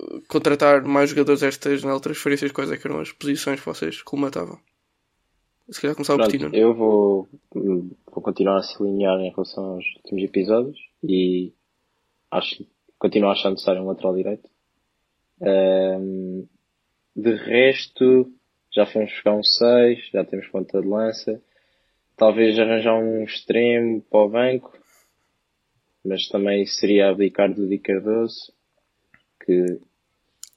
uh, 0.00 0.22
contratar 0.26 0.82
mais 0.82 1.10
jogadores 1.10 1.42
estas 1.42 1.80
janela 1.80 1.98
de 1.98 2.04
transferências, 2.04 2.50
quais 2.50 2.72
é 2.72 2.76
que 2.76 2.86
eram 2.86 3.00
as 3.00 3.12
posições 3.12 3.60
que 3.60 3.66
vocês 3.66 4.02
colmatavam? 4.02 4.58
Se 5.70 5.80
calhar 5.80 5.96
ti, 5.96 6.04
Pronto, 6.04 6.38
Nuno. 6.38 6.56
eu 6.56 6.74
vou, 6.74 7.28
vou 8.14 8.22
continuar 8.22 8.58
a 8.58 8.62
se 8.62 8.80
alinhar 8.80 9.18
em 9.20 9.30
relação 9.30 9.64
aos 9.64 9.84
últimos 9.96 10.22
episódios 10.22 10.78
e 11.02 11.52
acho, 12.30 12.64
continuo 12.98 13.28
a 13.28 13.32
achar 13.32 13.50
necessário 13.50 13.82
um 13.82 13.86
lateral 13.86 14.14
direito. 14.14 14.48
Ahm, 15.42 16.46
de 17.16 17.34
resto, 17.34 18.32
já 18.72 18.86
fomos 18.86 19.10
buscar 19.10 19.34
um 19.34 19.42
6, 19.42 20.10
já 20.12 20.24
temos 20.24 20.46
ponta 20.48 20.80
de 20.80 20.86
lança. 20.86 21.42
Talvez 22.16 22.58
arranjar 22.58 22.94
um 22.94 23.24
extremo 23.24 24.00
para 24.02 24.20
o 24.20 24.28
banco, 24.28 24.78
mas 26.04 26.28
também 26.28 26.64
seria 26.66 27.08
abdicar 27.08 27.52
do 27.52 27.68
Di 27.68 27.78
Cardoso, 27.78 28.52
que 29.44 29.80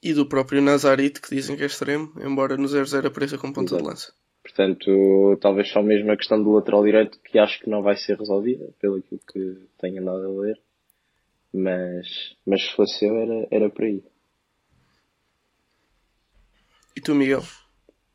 E 0.00 0.14
do 0.14 0.26
próprio 0.26 0.62
Nazarite, 0.62 1.20
que 1.20 1.34
dizem 1.34 1.56
que 1.56 1.64
é 1.64 1.66
extremo, 1.66 2.12
embora 2.20 2.56
no 2.56 2.68
0-0 2.68 3.06
apareça 3.06 3.36
com 3.36 3.52
ponta 3.52 3.74
de 3.76 3.82
Exato. 3.82 3.84
lança. 3.84 4.12
Portanto, 4.48 5.38
talvez 5.42 5.68
só 5.68 5.82
mesmo 5.82 6.10
a 6.10 6.16
questão 6.16 6.42
do 6.42 6.52
lateral 6.52 6.82
direito 6.82 7.20
que 7.20 7.38
acho 7.38 7.60
que 7.60 7.68
não 7.68 7.82
vai 7.82 7.96
ser 7.96 8.18
resolvida, 8.18 8.70
pelo 8.80 8.96
aquilo 8.96 9.20
que 9.30 9.68
tenho 9.78 10.00
andado 10.00 10.24
a 10.24 10.40
ler. 10.40 10.58
Mas, 11.52 12.34
mas 12.46 12.62
se 12.62 12.72
fosse 12.74 13.04
eu, 13.04 13.14
era, 13.16 13.46
era 13.50 13.70
por 13.70 13.84
aí. 13.84 14.02
E 16.96 17.00
tu, 17.00 17.14
Miguel? 17.14 17.42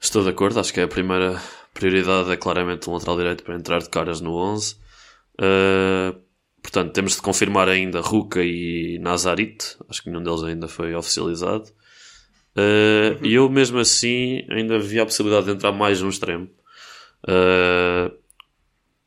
Estou 0.02 0.24
de 0.24 0.30
acordo, 0.30 0.60
acho 0.60 0.74
que 0.74 0.80
é 0.80 0.84
a 0.84 0.88
primeira 0.88 1.40
prioridade 1.72 2.32
é 2.32 2.38
claramente 2.38 2.90
um 2.90 2.94
lateral 2.94 3.18
direito 3.18 3.44
para 3.44 3.56
entrar 3.56 3.80
de 3.80 3.90
caras 3.90 4.20
no 4.20 4.36
11. 4.36 4.76
Uh, 5.40 6.20
portanto, 6.62 6.94
temos 6.94 7.16
de 7.16 7.22
confirmar 7.22 7.70
ainda 7.70 8.02
Ruka 8.02 8.42
e 8.44 8.98
Nazarit, 9.00 9.78
acho 9.88 10.02
que 10.02 10.10
nenhum 10.10 10.24
deles 10.24 10.44
ainda 10.44 10.68
foi 10.68 10.96
oficializado. 10.96 11.72
Uh, 12.56 13.18
E 13.24 13.34
eu 13.34 13.50
mesmo 13.50 13.80
assim 13.80 14.46
ainda 14.50 14.80
vi 14.80 15.00
a 15.00 15.06
possibilidade 15.06 15.46
de 15.48 15.52
entrar 15.54 15.72
mais 15.72 16.02
um 16.02 16.10
extremo. 16.10 16.50
Uh, 17.28 18.14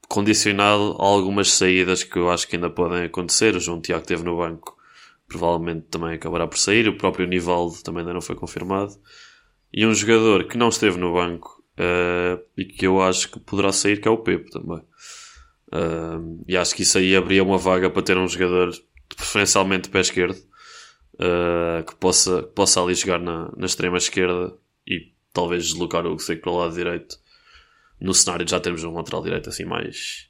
condicionado 0.09 0.97
a 0.99 1.05
algumas 1.05 1.53
saídas 1.53 2.03
que 2.03 2.17
eu 2.17 2.31
acho 2.31 2.49
que 2.49 2.57
ainda 2.57 2.71
podem 2.71 3.05
acontecer. 3.05 3.55
O 3.57 3.61
João 3.61 3.81
Tiago 3.81 4.03
esteve 4.03 4.25
no 4.25 4.37
banco, 4.37 4.77
provavelmente 5.29 5.87
também 5.91 6.15
acabará 6.15 6.47
por 6.47 6.59
sair. 6.59 6.89
O 6.89 6.97
próprio 6.97 7.27
Nivaldo 7.27 7.83
também 7.83 8.01
ainda 8.01 8.15
não 8.15 8.21
foi 8.21 8.37
confirmado. 8.37 8.93
E 9.73 9.85
um 9.85 9.93
jogador 9.95 10.45
que 10.45 10.57
não 10.57 10.69
esteve 10.69 10.99
no 10.99 11.13
banco 11.13 11.63
eh, 11.77 12.39
e 12.57 12.65
que 12.65 12.87
eu 12.87 13.01
acho 13.03 13.31
que 13.31 13.41
poderá 13.41 13.73
sair, 13.73 14.01
que 14.01 14.09
é 14.09 14.11
o 14.11 14.19
Pepe 14.19 14.51
também. 14.51 14.83
Eh, 15.73 16.19
e 16.49 16.57
acho 16.57 16.75
que 16.75 16.83
isso 16.83 16.99
aí 16.99 17.15
abria 17.15 17.43
uma 17.43 17.59
vaga 17.59 17.91
para 17.91 18.03
ter 18.03 18.17
um 18.17 18.29
jogador, 18.29 18.71
preferencialmente 19.15 19.85
de 19.85 19.91
pé 19.91 20.01
esquerdo, 20.01 20.39
eh, 21.19 21.83
que 21.83 21.95
possa, 21.97 22.43
que 22.43 22.49
possa 22.49 22.83
ali 22.83 22.95
jogar 22.95 23.19
na, 23.19 23.53
na 23.57 23.67
extrema 23.67 23.97
esquerda 23.99 24.55
e 24.87 25.13
talvez 25.33 25.65
deslocar 25.65 26.07
o 26.07 26.19
Seco 26.19 26.43
para 26.43 26.53
o 26.53 26.59
lado 26.59 26.75
direito. 26.75 27.19
No 28.01 28.13
cenário 28.13 28.45
de 28.45 28.51
já 28.51 28.61
termos 28.61 28.85
um 28.85 28.93
lateral 28.93 29.23
direito 29.23 29.49
assim 29.49 29.65
mais. 29.65 30.29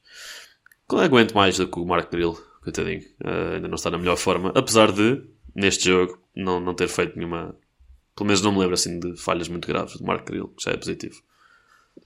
que 0.88 0.96
aguente 0.96 1.34
mais 1.34 1.56
do 1.58 1.68
que 1.68 1.78
o 1.80 1.84
Marco 1.84 2.10
Grilo, 2.10 2.38
coitadinho. 2.62 3.02
Eh, 3.24 3.54
ainda 3.56 3.68
não 3.68 3.74
está 3.76 3.90
na 3.90 3.98
melhor 3.98 4.16
forma, 4.16 4.52
apesar 4.54 4.92
de, 4.92 5.22
neste 5.54 5.86
jogo, 5.86 6.18
não, 6.34 6.60
não 6.60 6.74
ter 6.74 6.88
feito 6.88 7.16
nenhuma 7.16 7.56
pelo 8.16 8.28
menos 8.28 8.40
não 8.40 8.50
me 8.50 8.58
lembro 8.58 8.74
assim 8.74 8.98
de 8.98 9.14
falhas 9.16 9.46
muito 9.46 9.68
graves 9.68 9.98
do 9.98 10.04
Marco 10.04 10.24
Grilo, 10.24 10.48
que 10.56 10.64
já 10.64 10.70
é 10.72 10.76
positivo. 10.76 11.22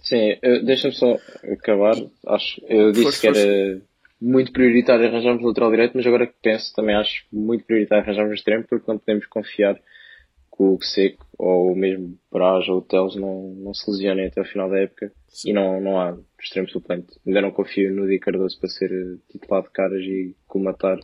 Sim, 0.00 0.36
eh, 0.42 0.60
deixa-me 0.64 0.94
só 0.94 1.16
acabar. 1.52 1.94
Acho, 2.26 2.60
eu 2.68 2.90
disse 2.90 3.04
Força, 3.04 3.20
que 3.20 3.26
era 3.28 3.82
muito 4.20 4.52
prioritário 4.52 5.06
arranjarmos 5.06 5.42
lateral 5.42 5.70
direito, 5.70 5.92
mas 5.94 6.06
agora 6.06 6.26
que 6.26 6.34
penso, 6.42 6.74
também 6.74 6.94
acho 6.94 7.24
muito 7.32 7.64
prioritário 7.64 8.04
arranjarmos 8.04 8.34
extremo, 8.34 8.64
porque 8.68 8.90
não 8.90 8.98
podemos 8.98 9.26
confiar 9.26 9.76
que 9.76 10.62
o 10.62 10.78
Seco 10.82 11.26
ou 11.38 11.74
mesmo 11.74 12.18
Braz 12.30 12.68
ou 12.68 12.78
o 12.78 12.82
Teles 12.82 13.16
não, 13.16 13.54
não 13.54 13.72
se 13.72 13.90
lesionem 13.90 14.26
até 14.26 14.42
o 14.42 14.44
final 14.44 14.68
da 14.68 14.78
época 14.78 15.10
Sim. 15.28 15.50
e 15.50 15.52
não, 15.54 15.80
não 15.80 15.98
há 15.98 16.18
extremo 16.38 16.68
suplente. 16.68 17.08
Ainda 17.26 17.40
não 17.40 17.50
confio 17.50 17.94
no 17.94 18.06
Di 18.06 18.18
Cardoso 18.18 18.60
para 18.60 18.68
ser 18.68 18.92
eh, 18.92 19.16
titular 19.30 19.62
de 19.62 19.70
caras 19.70 20.02
e 20.02 20.36
comatar. 20.46 20.98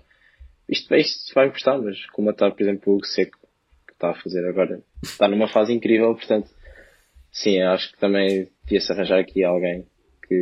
Isto, 0.69 0.95
isto 0.95 1.35
vai 1.35 1.49
gostar, 1.49 1.79
mas 1.79 2.05
comatar, 2.11 2.53
por 2.53 2.63
exemplo, 2.63 2.97
o 2.97 3.05
Seco, 3.05 3.39
que 3.87 3.95
está 3.95 4.11
a 4.11 4.21
fazer 4.21 4.47
agora, 4.47 4.83
está 5.03 5.27
numa 5.27 5.49
fase 5.49 5.73
incrível, 5.73 6.15
portanto, 6.15 6.51
sim, 7.33 7.61
acho 7.63 7.93
que 7.93 7.99
também 7.99 8.51
devia-se 8.65 8.93
arranjar 8.93 9.21
aqui 9.21 9.43
alguém 9.43 9.87
que, 10.29 10.35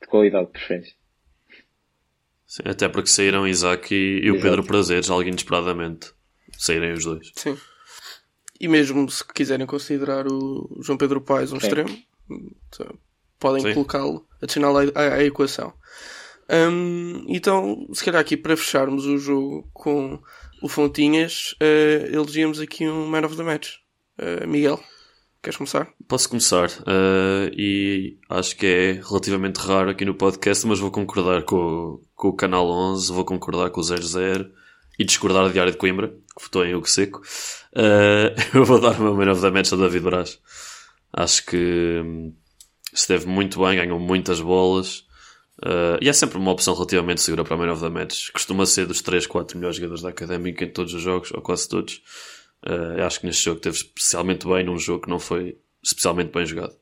de 0.00 0.08
qualidade 0.08 0.46
de 0.46 0.52
preferência. 0.52 1.03
Sim, 2.54 2.62
até 2.66 2.88
porque 2.88 3.10
saíram 3.10 3.48
Isaac 3.48 3.92
e, 3.92 4.26
e 4.26 4.30
o 4.30 4.40
Pedro 4.40 4.62
Prazeres, 4.62 5.10
algo 5.10 5.28
inesperadamente. 5.28 6.12
Saírem 6.56 6.92
os 6.92 7.04
dois. 7.04 7.32
Sim. 7.34 7.58
E 8.60 8.68
mesmo 8.68 9.10
se 9.10 9.24
quiserem 9.26 9.66
considerar 9.66 10.28
o 10.28 10.78
João 10.80 10.96
Pedro 10.96 11.20
Paes 11.20 11.50
um 11.50 11.58
Sim. 11.58 11.66
extremo, 11.66 11.98
podem 13.40 13.74
colocá-lo, 13.74 14.24
adicioná-lo 14.40 14.78
à, 14.94 15.14
à, 15.14 15.24
equação. 15.24 15.72
Um, 16.48 17.24
então, 17.26 17.88
se 17.92 18.04
calhar 18.04 18.20
aqui 18.20 18.36
para 18.36 18.56
fecharmos 18.56 19.04
o 19.04 19.18
jogo 19.18 19.68
com 19.72 20.22
o 20.62 20.68
Fontinhas, 20.68 21.56
uh, 21.60 22.14
elegíamos 22.14 22.60
aqui 22.60 22.88
um 22.88 23.04
Man 23.08 23.26
of 23.26 23.36
the 23.36 23.42
Match. 23.42 23.70
Uh, 24.16 24.46
Miguel, 24.46 24.80
queres 25.42 25.56
começar? 25.56 25.92
Posso 26.06 26.28
começar. 26.28 26.68
Uh, 26.68 27.50
e 27.52 28.16
acho 28.30 28.54
que 28.56 28.64
é 28.64 28.92
relativamente 28.92 29.56
raro 29.56 29.90
aqui 29.90 30.04
no 30.04 30.14
podcast, 30.14 30.64
mas 30.68 30.78
vou 30.78 30.92
concordar 30.92 31.42
com, 31.42 32.00
com 32.14 32.28
o 32.28 32.32
Canal 32.32 32.68
11, 32.68 33.12
vou 33.12 33.24
concordar 33.24 33.70
com 33.70 33.80
o 33.80 33.82
00 33.82 34.50
e 34.98 35.04
discordar 35.04 35.44
do 35.44 35.52
Diário 35.52 35.72
de 35.72 35.78
Coimbra, 35.78 36.08
que 36.08 36.42
votou 36.42 36.64
em 36.64 36.74
Hugo 36.74 36.88
Seco. 36.88 37.20
Uh, 37.72 38.34
eu 38.56 38.64
vou 38.64 38.80
dar 38.80 38.98
o 38.98 39.02
meu 39.02 39.14
Man 39.14 39.32
of 39.32 39.40
the 39.40 39.50
Match 39.50 39.72
a 39.72 39.76
David 39.76 40.04
Braz. 40.04 40.38
Acho 41.12 41.46
que 41.46 42.02
hum, 42.04 42.32
esteve 42.92 43.26
muito 43.26 43.60
bem, 43.60 43.76
ganhou 43.76 43.98
muitas 43.98 44.40
bolas. 44.40 45.04
Uh, 45.58 45.98
e 46.00 46.08
é 46.08 46.12
sempre 46.12 46.36
uma 46.36 46.50
opção 46.50 46.74
relativamente 46.74 47.20
segura 47.20 47.44
para 47.44 47.56
o 47.56 47.58
Man 47.58 47.72
of 47.72 47.80
the 47.80 47.88
Match. 47.88 48.30
Costuma 48.32 48.66
ser 48.66 48.86
dos 48.86 49.00
3, 49.02 49.26
4 49.26 49.56
melhores 49.56 49.76
jogadores 49.76 50.02
da 50.02 50.10
Académica 50.10 50.64
em 50.64 50.70
todos 50.70 50.94
os 50.94 51.02
jogos, 51.02 51.32
ou 51.32 51.42
quase 51.42 51.68
todos. 51.68 52.02
Uh, 52.66 53.02
acho 53.04 53.20
que 53.20 53.26
neste 53.26 53.44
jogo 53.44 53.60
teve 53.60 53.76
especialmente 53.76 54.46
bem, 54.46 54.64
num 54.64 54.78
jogo 54.78 55.04
que 55.04 55.10
não 55.10 55.18
foi 55.18 55.58
especialmente 55.82 56.32
bem 56.32 56.46
jogado. 56.46 56.74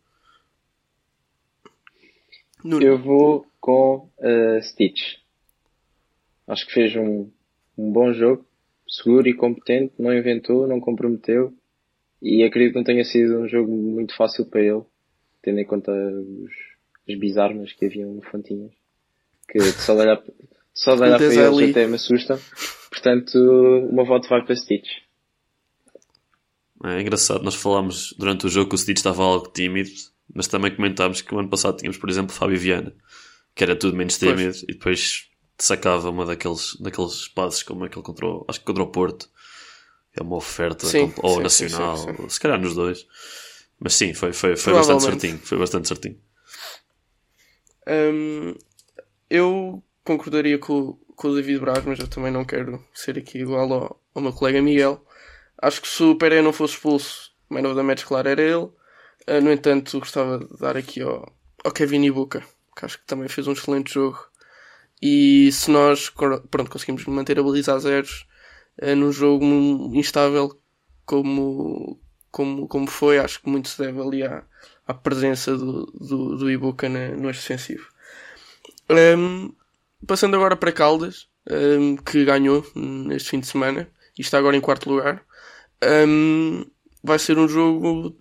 Eu 2.65 2.99
vou 2.99 3.47
com 3.61 4.09
uh, 4.19 4.63
Stitch. 4.63 5.22
Acho 6.53 6.67
que 6.67 6.73
fez 6.75 6.95
um, 6.97 7.31
um 7.79 7.91
bom 7.91 8.13
jogo 8.13 8.47
seguro 8.87 9.27
e 9.27 9.35
competente, 9.35 9.95
não 9.99 10.13
inventou, 10.13 10.69
não 10.69 10.79
comprometeu 10.79 11.55
e 12.21 12.45
acredito 12.45 12.73
que 12.73 12.79
não 12.79 12.85
tenha 12.85 13.05
sido 13.05 13.41
um 13.41 13.49
jogo 13.49 13.75
muito 13.75 14.15
fácil 14.15 14.45
para 14.45 14.61
ele, 14.61 14.83
tendo 15.43 15.59
em 15.61 15.65
conta 15.65 15.91
os, 15.91 16.53
as 17.09 17.19
bizarras 17.19 17.73
que 17.73 17.87
haviam 17.87 18.13
no 18.13 18.23
Fontinhas, 18.23 18.71
que, 19.49 19.61
só 19.61 19.95
de 19.95 20.03
olhar, 20.03 20.23
só 20.75 20.95
de 20.95 21.03
olhar 21.03 21.17
para 21.17 21.27
eles 21.27 21.71
até 21.71 21.87
me 21.87 21.95
assusta. 21.95 22.39
Portanto, 22.91 23.35
o 23.35 23.95
meu 23.95 24.05
voto 24.05 24.29
vai 24.29 24.45
para 24.45 24.55
Stitch. 24.55 24.89
É 26.85 27.01
engraçado, 27.01 27.43
nós 27.43 27.55
falámos 27.55 28.15
durante 28.19 28.45
o 28.45 28.51
jogo 28.51 28.69
que 28.69 28.75
o 28.75 28.79
Stitch 28.79 28.99
estava 28.99 29.23
algo 29.23 29.49
tímido, 29.49 29.91
mas 30.35 30.49
também 30.49 30.75
comentámos 30.75 31.23
que 31.23 31.35
o 31.35 31.39
ano 31.39 31.49
passado 31.49 31.79
tínhamos, 31.79 31.97
por 31.97 32.11
exemplo, 32.11 32.35
Fábio 32.35 32.59
Viana, 32.59 32.93
que 33.55 33.65
era 33.65 33.75
tudo 33.75 33.97
menos 33.97 34.19
tímido, 34.19 34.43
pois. 34.43 34.63
e 34.65 34.67
depois 34.67 35.32
sacava 35.59 36.11
uma 36.11 36.27
daqueles, 36.27 36.77
daqueles 36.81 37.29
passos 37.29 37.63
como 37.63 37.85
aquele 37.85 38.03
contra 38.03 38.27
o, 38.27 38.45
acho 38.49 38.61
que 38.61 38.67
contra 38.67 38.83
o 38.83 38.89
Porto. 38.89 39.31
É 40.15 40.23
uma 40.23 40.37
oferta, 40.37 40.87
sim, 40.87 41.13
ou 41.23 41.37
sim, 41.37 41.43
nacional, 41.43 41.97
sim, 41.97 42.29
se 42.29 42.39
calhar 42.39 42.61
nos 42.61 42.75
dois. 42.75 43.07
Mas 43.81 43.95
sim, 43.95 44.13
foi, 44.13 44.33
foi, 44.33 44.57
foi 44.57 44.75
bastante 44.75 45.03
certinho. 45.03 45.39
Foi 45.39 45.59
bastante 45.59 45.89
certinho. 45.89 46.21
Hum, 47.89 48.55
eu 49.29 49.83
concordaria 50.05 50.59
com, 50.59 50.99
com 51.17 51.29
o 51.29 51.35
David 51.35 51.59
Braz, 51.61 51.85
mas 51.85 51.99
eu 51.99 52.07
também 52.07 52.31
não 52.31 52.45
quero 52.45 52.85
ser 52.95 53.19
aqui 53.19 53.39
igual 53.39 53.73
ao, 53.73 54.01
ao 54.15 54.23
meu 54.23 54.33
colega 54.33 54.61
Miguel. 54.61 55.05
Acho 55.61 55.81
que 55.81 55.89
se 55.89 56.03
o 56.03 56.17
Pereira 56.17 56.45
não 56.45 56.53
fosse 56.53 56.75
expulso, 56.75 57.33
o 57.49 57.55
man 57.55 57.67
of 57.67 57.75
the 57.75 57.83
match, 57.83 58.05
claro, 58.05 58.29
era 58.29 58.43
ele. 58.43 58.69
Uh, 59.29 59.41
no 59.43 59.53
entanto, 59.53 59.99
gostava 59.99 60.39
de 60.39 60.59
dar 60.59 60.77
aqui 60.77 61.01
ao, 61.01 61.33
ao 61.65 61.73
Kevin 61.73 62.05
Ibuka, 62.05 62.45
que 62.77 62.85
acho 62.85 62.99
que 62.99 63.07
também 63.07 63.29
fez 63.29 63.47
um 63.47 63.53
excelente 63.53 63.95
jogo. 63.95 64.32
E 65.03 65.51
se 65.51 65.69
nós 65.71 66.09
pronto, 66.11 66.71
conseguimos 66.71 67.05
manter 67.07 67.39
a 67.39 67.43
baliza 67.43 67.75
a 67.75 67.79
zeros 67.79 68.25
uh, 68.81 68.95
num 68.95 69.11
jogo 69.11 69.45
instável 69.95 70.57
como, 71.05 72.01
como, 72.31 72.69
como 72.69 72.87
foi, 72.87 73.19
acho 73.19 73.43
que 73.43 73.51
muito 73.51 73.69
se 73.69 73.83
deve 73.83 74.01
ali 74.01 74.23
à, 74.23 74.45
à 74.87 74.95
presença 74.95 75.57
do, 75.57 75.87
do, 75.87 76.37
do 76.37 76.51
Ibuka 76.51 76.89
na, 76.89 77.09
no 77.09 77.29
eixo 77.29 77.41
defensivo. 77.41 77.89
Um, 78.89 79.53
passando 80.07 80.37
agora 80.37 80.57
para 80.57 80.71
Caldas, 80.71 81.29
um, 81.51 81.97
que 81.97 82.25
ganhou 82.25 82.65
neste 82.77 83.31
fim 83.31 83.41
de 83.41 83.49
semana 83.49 83.89
e 84.17 84.23
está 84.23 84.39
agora 84.39 84.57
em 84.57 84.61
quarto 84.61 84.89
lugar. 84.89 85.25
Um, 85.83 86.65
vai 87.03 87.19
ser 87.19 87.39
um 87.39 87.49
jogo 87.49 88.17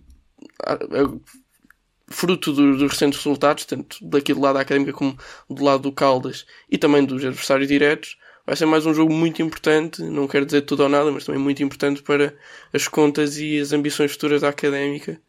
fruto 2.12 2.52
dos, 2.52 2.82
recentes 2.82 3.18
resultados, 3.18 3.64
tanto 3.64 3.98
daqui 4.02 4.32
do 4.32 4.40
lado 4.40 4.54
da 4.54 4.60
Académica 4.60 4.92
como 4.92 5.16
do 5.48 5.64
lado 5.64 5.82
do 5.82 5.92
Caldas 5.92 6.46
e 6.70 6.78
também 6.78 7.04
dos 7.04 7.24
adversários 7.24 7.68
diretos, 7.68 8.16
vai 8.46 8.56
ser 8.56 8.66
mais 8.66 8.86
um 8.86 8.94
jogo 8.94 9.12
muito 9.12 9.42
importante, 9.42 10.02
não 10.02 10.28
quero 10.28 10.46
dizer 10.46 10.62
tudo 10.62 10.82
ou 10.84 10.88
nada, 10.88 11.10
mas 11.10 11.24
também 11.24 11.40
muito 11.40 11.62
importante 11.62 12.02
para 12.02 12.34
as 12.72 12.86
contas 12.86 13.38
e 13.38 13.58
as 13.58 13.72
ambições 13.72 14.12
futuras 14.12 14.42
da 14.42 14.48
Académica. 14.48 15.20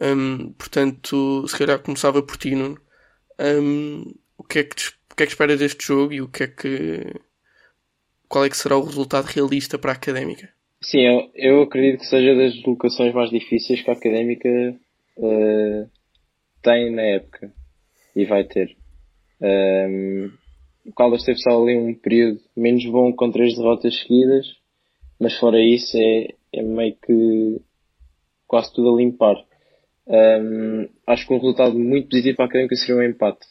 Um, 0.00 0.52
portanto, 0.52 1.46
se 1.46 1.56
calhar 1.56 1.78
começava 1.78 2.22
por 2.22 2.36
ti, 2.36 2.54
Nuno. 2.54 2.78
Um, 3.38 4.14
o, 4.36 4.44
que 4.44 4.60
é 4.60 4.64
que, 4.64 4.74
o 5.12 5.14
que 5.16 5.22
é 5.22 5.26
que 5.26 5.56
deste 5.56 5.86
jogo 5.86 6.12
e 6.12 6.20
o 6.20 6.28
que 6.28 6.44
é 6.44 6.46
que 6.48 7.14
qual 8.28 8.44
é 8.44 8.50
que 8.50 8.56
será 8.56 8.76
o 8.76 8.84
resultado 8.84 9.26
realista 9.26 9.78
para 9.78 9.92
a 9.92 9.94
Académica? 9.94 10.48
Sim, 10.82 11.02
eu, 11.02 11.30
eu 11.34 11.62
acredito 11.62 12.00
que 12.00 12.06
seja 12.06 12.34
das 12.34 12.60
locações 12.64 13.14
mais 13.14 13.30
difíceis 13.30 13.80
que 13.80 13.88
a 13.88 13.94
Académica 13.94 14.48
uh, 15.16 15.90
tem 16.64 16.90
na 16.90 17.02
época 17.02 17.52
e 18.16 18.24
vai 18.24 18.42
ter. 18.44 18.74
Um, 19.40 20.30
o 20.86 20.92
Caldas 20.92 21.22
teve 21.22 21.38
só 21.38 21.62
ali 21.62 21.76
um 21.76 21.94
período 21.94 22.40
menos 22.56 22.84
bom 22.86 23.12
com 23.12 23.30
três 23.30 23.54
derrotas 23.54 24.00
seguidas, 24.00 24.46
mas 25.20 25.38
fora 25.38 25.60
isso 25.60 25.96
é, 25.96 26.28
é 26.52 26.62
meio 26.62 26.96
que 26.96 27.60
quase 28.46 28.72
tudo 28.72 28.94
a 28.94 28.96
limpar. 28.96 29.36
Um, 30.06 30.88
acho 31.06 31.26
que 31.26 31.32
um 31.32 31.38
resultado 31.38 31.78
muito 31.78 32.08
positivo 32.08 32.36
para 32.36 32.46
a 32.46 32.48
Académica 32.48 32.76
seria 32.76 32.96
um 32.96 33.02
empate. 33.02 33.46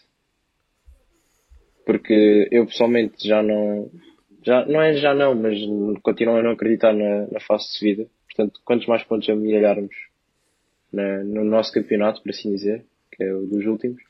Porque 1.86 2.48
eu 2.52 2.66
pessoalmente 2.66 3.28
já 3.28 3.44
não, 3.44 3.90
já, 4.44 4.66
não 4.66 4.82
é 4.82 4.94
já 4.94 5.14
não, 5.14 5.36
mas 5.36 5.58
continuo 6.02 6.38
a 6.38 6.44
não 6.44 6.52
acreditar 6.52 6.94
na, 6.94 7.28
na 7.28 7.40
fase 7.40 7.66
de 7.66 7.78
subida. 7.78 8.08
Portanto, 8.28 8.62
quantos 8.64 8.88
mais 8.88 9.04
pontos 9.04 9.30
amelharmos 9.30 9.96
no 10.92 11.44
nosso 11.44 11.74
campeonato, 11.74 12.22
por 12.22 12.30
assim 12.30 12.52
dizer, 12.52 12.86
que 13.16 13.24
é 13.24 13.34
o 13.34 13.46
dos 13.46 13.66
últimos, 13.66 14.02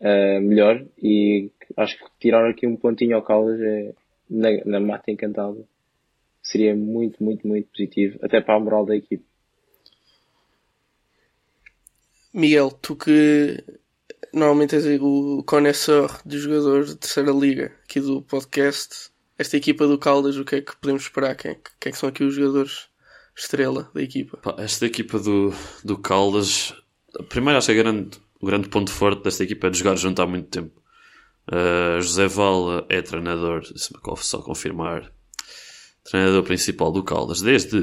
uh, 0.00 0.40
melhor. 0.40 0.84
E 1.02 1.50
acho 1.76 1.98
que 1.98 2.04
tirar 2.18 2.48
aqui 2.48 2.66
um 2.66 2.76
pontinho 2.76 3.16
ao 3.16 3.22
Caldas 3.22 3.60
é, 3.60 3.94
na, 4.28 4.64
na 4.64 4.80
mata 4.80 5.10
encantada 5.10 5.64
seria 6.42 6.74
muito, 6.74 7.22
muito, 7.22 7.46
muito 7.46 7.68
positivo, 7.70 8.18
até 8.22 8.40
para 8.40 8.56
a 8.56 8.60
moral 8.60 8.84
da 8.84 8.96
equipe. 8.96 9.24
Miguel, 12.32 12.70
tu 12.70 12.96
que 12.96 13.62
normalmente 14.32 14.76
és 14.76 15.00
o 15.00 15.42
conhecedor 15.44 16.20
dos 16.24 16.40
jogadores 16.40 16.90
de 16.90 16.96
terceira 16.96 17.32
liga 17.32 17.72
aqui 17.84 18.00
do 18.00 18.22
podcast, 18.22 19.10
esta 19.36 19.56
equipa 19.56 19.86
do 19.86 19.98
Caldas, 19.98 20.36
o 20.36 20.44
que 20.44 20.56
é 20.56 20.60
que 20.60 20.76
podemos 20.76 21.02
esperar? 21.02 21.34
Quem, 21.34 21.54
quem 21.54 21.90
é 21.90 21.92
que 21.92 21.98
são 21.98 22.08
aqui 22.08 22.22
os 22.22 22.34
jogadores 22.34 22.88
estrela 23.36 23.90
da 23.94 24.02
equipa? 24.02 24.38
esta 24.58 24.86
equipa 24.86 25.18
do, 25.18 25.52
do 25.84 25.98
Caldas 25.98 26.74
Primeiro, 27.28 27.58
acho 27.58 27.68
que 27.68 27.74
grande, 27.74 28.18
o 28.40 28.46
grande 28.46 28.68
ponto 28.68 28.90
forte 28.90 29.22
desta 29.22 29.44
equipa 29.44 29.66
é 29.66 29.70
de 29.70 29.78
jogar 29.78 29.96
junto 29.96 30.20
há 30.22 30.26
muito 30.26 30.48
tempo. 30.48 30.80
Uh, 31.48 32.00
José 32.00 32.28
Vala 32.28 32.86
é 32.88 33.02
treinador, 33.02 33.62
só 34.18 34.38
confirmar, 34.38 35.10
treinador 36.04 36.44
principal 36.44 36.92
do 36.92 37.02
Caldas 37.02 37.42
desde 37.42 37.78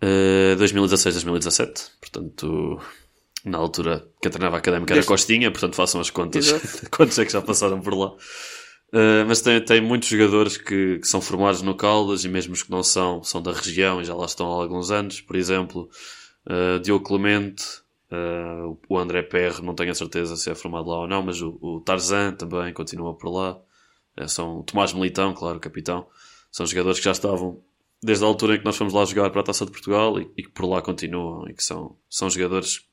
uh, 0.00 0.56
2016-2017. 0.58 1.90
Portanto, 2.00 2.80
na 3.44 3.58
altura 3.58 4.06
que 4.22 4.30
treinava 4.30 4.56
a 4.56 4.58
académica 4.58 4.94
era 4.94 5.04
Costinha, 5.04 5.50
portanto 5.50 5.74
façam 5.74 6.00
as 6.00 6.10
contas. 6.10 6.52
Quantos 6.90 7.18
é 7.18 7.24
que 7.24 7.32
já 7.32 7.42
passaram 7.42 7.80
por 7.80 7.94
lá? 7.94 8.14
Uh, 8.92 9.24
mas 9.26 9.40
tem, 9.40 9.58
tem 9.64 9.80
muitos 9.80 10.08
jogadores 10.08 10.56
que, 10.58 10.98
que, 10.98 11.06
são 11.06 11.20
formados 11.20 11.62
no 11.62 11.74
Caldas 11.74 12.24
e 12.24 12.28
mesmo 12.28 12.52
os 12.52 12.62
que 12.62 12.70
não 12.70 12.82
são, 12.82 13.22
são 13.22 13.40
da 13.40 13.52
região 13.52 14.02
e 14.02 14.04
já 14.04 14.14
lá 14.14 14.26
estão 14.26 14.46
há 14.52 14.62
alguns 14.62 14.90
anos. 14.90 15.20
Por 15.20 15.34
exemplo, 15.34 15.88
uh, 16.46 16.80
Diogo 16.80 17.04
Clemente, 17.04 17.82
Uh, 18.12 18.78
o 18.90 18.98
André 18.98 19.22
PR 19.22 19.62
não 19.62 19.74
tenho 19.74 19.90
a 19.90 19.94
certeza 19.94 20.36
se 20.36 20.50
é 20.50 20.54
formado 20.54 20.90
lá 20.90 20.98
ou 20.98 21.08
não, 21.08 21.22
mas 21.22 21.40
o, 21.40 21.58
o 21.62 21.80
Tarzan 21.80 22.34
também 22.34 22.70
continua 22.74 23.16
por 23.16 23.30
lá. 23.30 23.58
Uh, 24.20 24.28
são 24.28 24.58
o 24.58 24.62
Tomás 24.62 24.92
Militão, 24.92 25.32
claro, 25.32 25.58
capitão. 25.58 26.06
São 26.50 26.66
jogadores 26.66 26.98
que 26.98 27.06
já 27.06 27.12
estavam 27.12 27.62
desde 28.02 28.22
a 28.22 28.28
altura 28.28 28.56
em 28.56 28.58
que 28.58 28.66
nós 28.66 28.76
fomos 28.76 28.92
lá 28.92 29.02
jogar 29.06 29.30
para 29.30 29.40
a 29.40 29.44
Taça 29.44 29.64
de 29.64 29.72
Portugal 29.72 30.20
e, 30.20 30.30
e 30.36 30.42
que 30.42 30.50
por 30.50 30.66
lá 30.66 30.82
continuam 30.82 31.48
e 31.48 31.54
que 31.54 31.64
são, 31.64 31.96
são 32.10 32.28
jogadores 32.28 32.86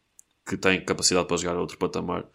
que 0.48 0.56
têm 0.56 0.84
capacidade 0.86 1.28
para 1.28 1.36
jogar 1.36 1.58
a 1.58 1.60
outro 1.60 1.78
patamar 1.78 2.26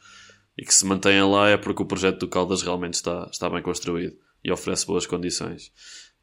e 0.58 0.62
que 0.62 0.74
se 0.74 0.84
mantêm 0.84 1.22
lá 1.22 1.48
é 1.48 1.56
porque 1.56 1.82
o 1.82 1.86
projeto 1.86 2.18
do 2.18 2.28
Caldas 2.28 2.60
realmente 2.60 2.94
está, 2.94 3.28
está 3.32 3.48
bem 3.48 3.62
construído 3.62 4.14
e 4.44 4.52
oferece 4.52 4.86
boas 4.86 5.06
condições. 5.06 5.72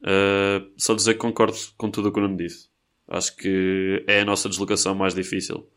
Uh, 0.02 0.72
só 0.78 0.94
dizer 0.94 1.16
que 1.16 1.20
concordo 1.20 1.58
com 1.76 1.90
tudo 1.90 2.10
o 2.10 2.12
que 2.12 2.20
o 2.20 2.22
Nuno 2.22 2.38
disse. 2.38 2.71
Acho 3.12 3.36
que 3.36 4.06
é 4.08 4.22
a 4.22 4.26
nossa 4.26 4.48
deslocação 4.48 4.96
mais 4.96 5.14
difícil 5.14 5.68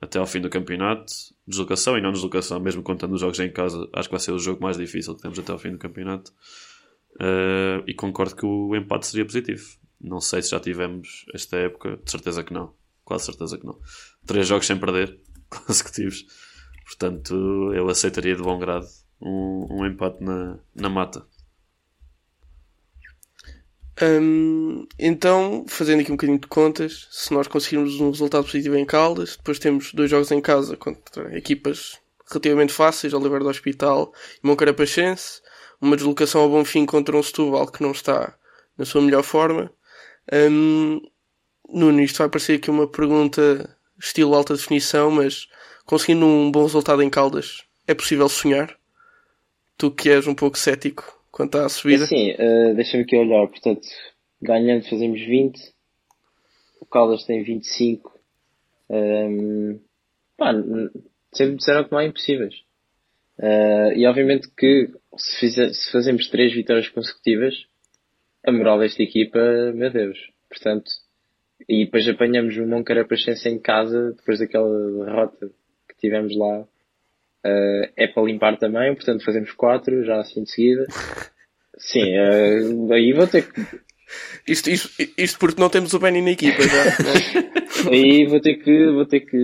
até 0.00 0.18
ao 0.18 0.26
fim 0.26 0.40
do 0.40 0.48
campeonato. 0.48 1.12
Deslocação 1.46 1.98
e 1.98 2.00
não 2.00 2.12
deslocação, 2.12 2.60
mesmo 2.60 2.84
contando 2.84 3.14
os 3.14 3.20
jogos 3.20 3.40
em 3.40 3.50
casa, 3.50 3.88
acho 3.92 4.08
que 4.08 4.14
vai 4.14 4.20
ser 4.20 4.30
o 4.30 4.38
jogo 4.38 4.62
mais 4.62 4.76
difícil 4.76 5.16
que 5.16 5.22
temos 5.22 5.38
até 5.38 5.50
ao 5.50 5.58
fim 5.58 5.72
do 5.72 5.78
campeonato. 5.78 6.32
Uh, 7.14 7.82
e 7.84 7.94
concordo 7.94 8.36
que 8.36 8.46
o 8.46 8.76
empate 8.76 9.08
seria 9.08 9.24
positivo. 9.24 9.64
Não 10.00 10.20
sei 10.20 10.40
se 10.40 10.50
já 10.50 10.60
tivemos 10.60 11.26
esta 11.34 11.56
época, 11.56 11.96
de 11.96 12.08
certeza 12.08 12.44
que 12.44 12.52
não. 12.52 12.72
Quase 13.04 13.24
certeza 13.24 13.58
que 13.58 13.66
não. 13.66 13.76
Três 14.24 14.46
jogos 14.46 14.66
sem 14.66 14.78
perder, 14.78 15.18
consecutivos. 15.66 16.26
Portanto, 16.84 17.72
eu 17.74 17.88
aceitaria 17.88 18.36
de 18.36 18.42
bom 18.42 18.56
grado 18.56 18.86
um, 19.20 19.66
um 19.80 19.86
empate 19.86 20.22
na, 20.22 20.60
na 20.76 20.88
mata. 20.88 21.26
Hum, 24.00 24.86
então, 24.96 25.64
fazendo 25.66 26.00
aqui 26.00 26.12
um 26.12 26.14
bocadinho 26.14 26.38
de 26.38 26.46
contas, 26.46 27.08
se 27.10 27.32
nós 27.34 27.48
conseguirmos 27.48 28.00
um 28.00 28.10
resultado 28.10 28.44
positivo 28.44 28.76
em 28.76 28.84
Caldas, 28.84 29.36
depois 29.36 29.58
temos 29.58 29.92
dois 29.92 30.08
jogos 30.08 30.30
em 30.30 30.40
casa 30.40 30.76
contra 30.76 31.36
equipas 31.36 31.98
relativamente 32.30 32.72
fáceis, 32.72 33.12
Oliveira 33.12 33.42
do 33.42 33.50
Hospital 33.50 34.12
e 34.42 34.46
Moncarapachense, 34.46 35.40
uma 35.80 35.96
deslocação 35.96 36.42
ao 36.42 36.48
Bonfim 36.48 36.86
contra 36.86 37.16
um 37.16 37.22
Setúbal 37.22 37.66
que 37.66 37.82
não 37.82 37.90
está 37.90 38.36
na 38.76 38.84
sua 38.84 39.02
melhor 39.02 39.24
forma. 39.24 39.72
Hum, 40.32 41.00
Nuno, 41.68 42.00
isto 42.00 42.18
vai 42.18 42.28
parecer 42.28 42.54
aqui 42.54 42.70
uma 42.70 42.86
pergunta 42.86 43.76
estilo 43.98 44.34
alta 44.34 44.54
definição, 44.54 45.10
mas 45.10 45.48
conseguindo 45.84 46.24
um 46.24 46.52
bom 46.52 46.62
resultado 46.62 47.02
em 47.02 47.10
Caldas, 47.10 47.64
é 47.86 47.94
possível 47.94 48.28
sonhar? 48.28 48.78
Tu 49.76 49.90
que 49.90 50.10
és 50.10 50.26
um 50.26 50.34
pouco 50.34 50.58
cético 50.58 51.17
quanto 51.38 51.56
à 51.56 51.68
subida? 51.68 52.04
Sim, 52.04 52.32
uh, 52.32 52.74
deixa-me 52.74 53.04
aqui 53.04 53.16
olhar. 53.16 53.46
Portanto, 53.46 53.86
ganhando 54.42 54.88
fazemos 54.90 55.20
20. 55.20 55.56
O 56.80 56.86
Caldas 56.86 57.24
tem 57.24 57.44
25. 57.44 58.18
Um, 58.90 59.78
pá, 60.36 60.52
sempre 61.32 61.56
disseram 61.56 61.84
que 61.84 61.92
não 61.92 61.98
há 61.98 62.04
impossíveis. 62.04 62.54
Uh, 63.38 63.92
e 63.94 64.04
obviamente 64.04 64.48
que 64.56 64.90
se, 65.16 65.38
fizer, 65.38 65.72
se, 65.72 65.92
fazemos 65.92 66.28
três 66.28 66.52
vitórias 66.52 66.88
consecutivas, 66.88 67.54
a 68.44 68.50
moral 68.50 68.80
desta 68.80 69.00
equipa, 69.00 69.38
meu 69.74 69.92
Deus. 69.92 70.18
Portanto, 70.48 70.90
e 71.68 71.84
depois 71.84 72.08
apanhamos 72.08 72.56
o 72.56 72.66
Moncarapachense 72.66 73.48
em 73.48 73.60
casa, 73.60 74.12
depois 74.16 74.40
daquela 74.40 75.04
derrota 75.04 75.50
que 75.88 75.96
tivemos 76.00 76.36
lá, 76.36 76.66
Uh, 77.44 77.86
é 77.96 78.08
para 78.08 78.24
limpar 78.24 78.58
também, 78.58 78.94
portanto 78.94 79.24
fazemos 79.24 79.52
quatro 79.52 80.04
já 80.04 80.20
assim 80.20 80.42
de 80.42 80.50
seguida. 80.50 80.86
Sim, 81.78 82.18
uh, 82.18 82.92
aí 82.92 83.12
vou 83.12 83.26
ter 83.26 83.50
que. 83.50 83.60
Isto, 84.46 84.70
isto, 84.70 84.90
isto 85.16 85.38
porque 85.38 85.60
não 85.60 85.68
temos 85.68 85.92
o 85.94 85.98
Benny 85.98 86.20
na 86.20 86.30
equipa 86.30 86.62
já. 86.62 86.84
Né? 86.84 87.50
aí 87.92 88.26
vou 88.26 88.40
ter, 88.40 88.56
que, 88.56 88.90
vou 88.90 89.06
ter 89.06 89.20
que 89.20 89.36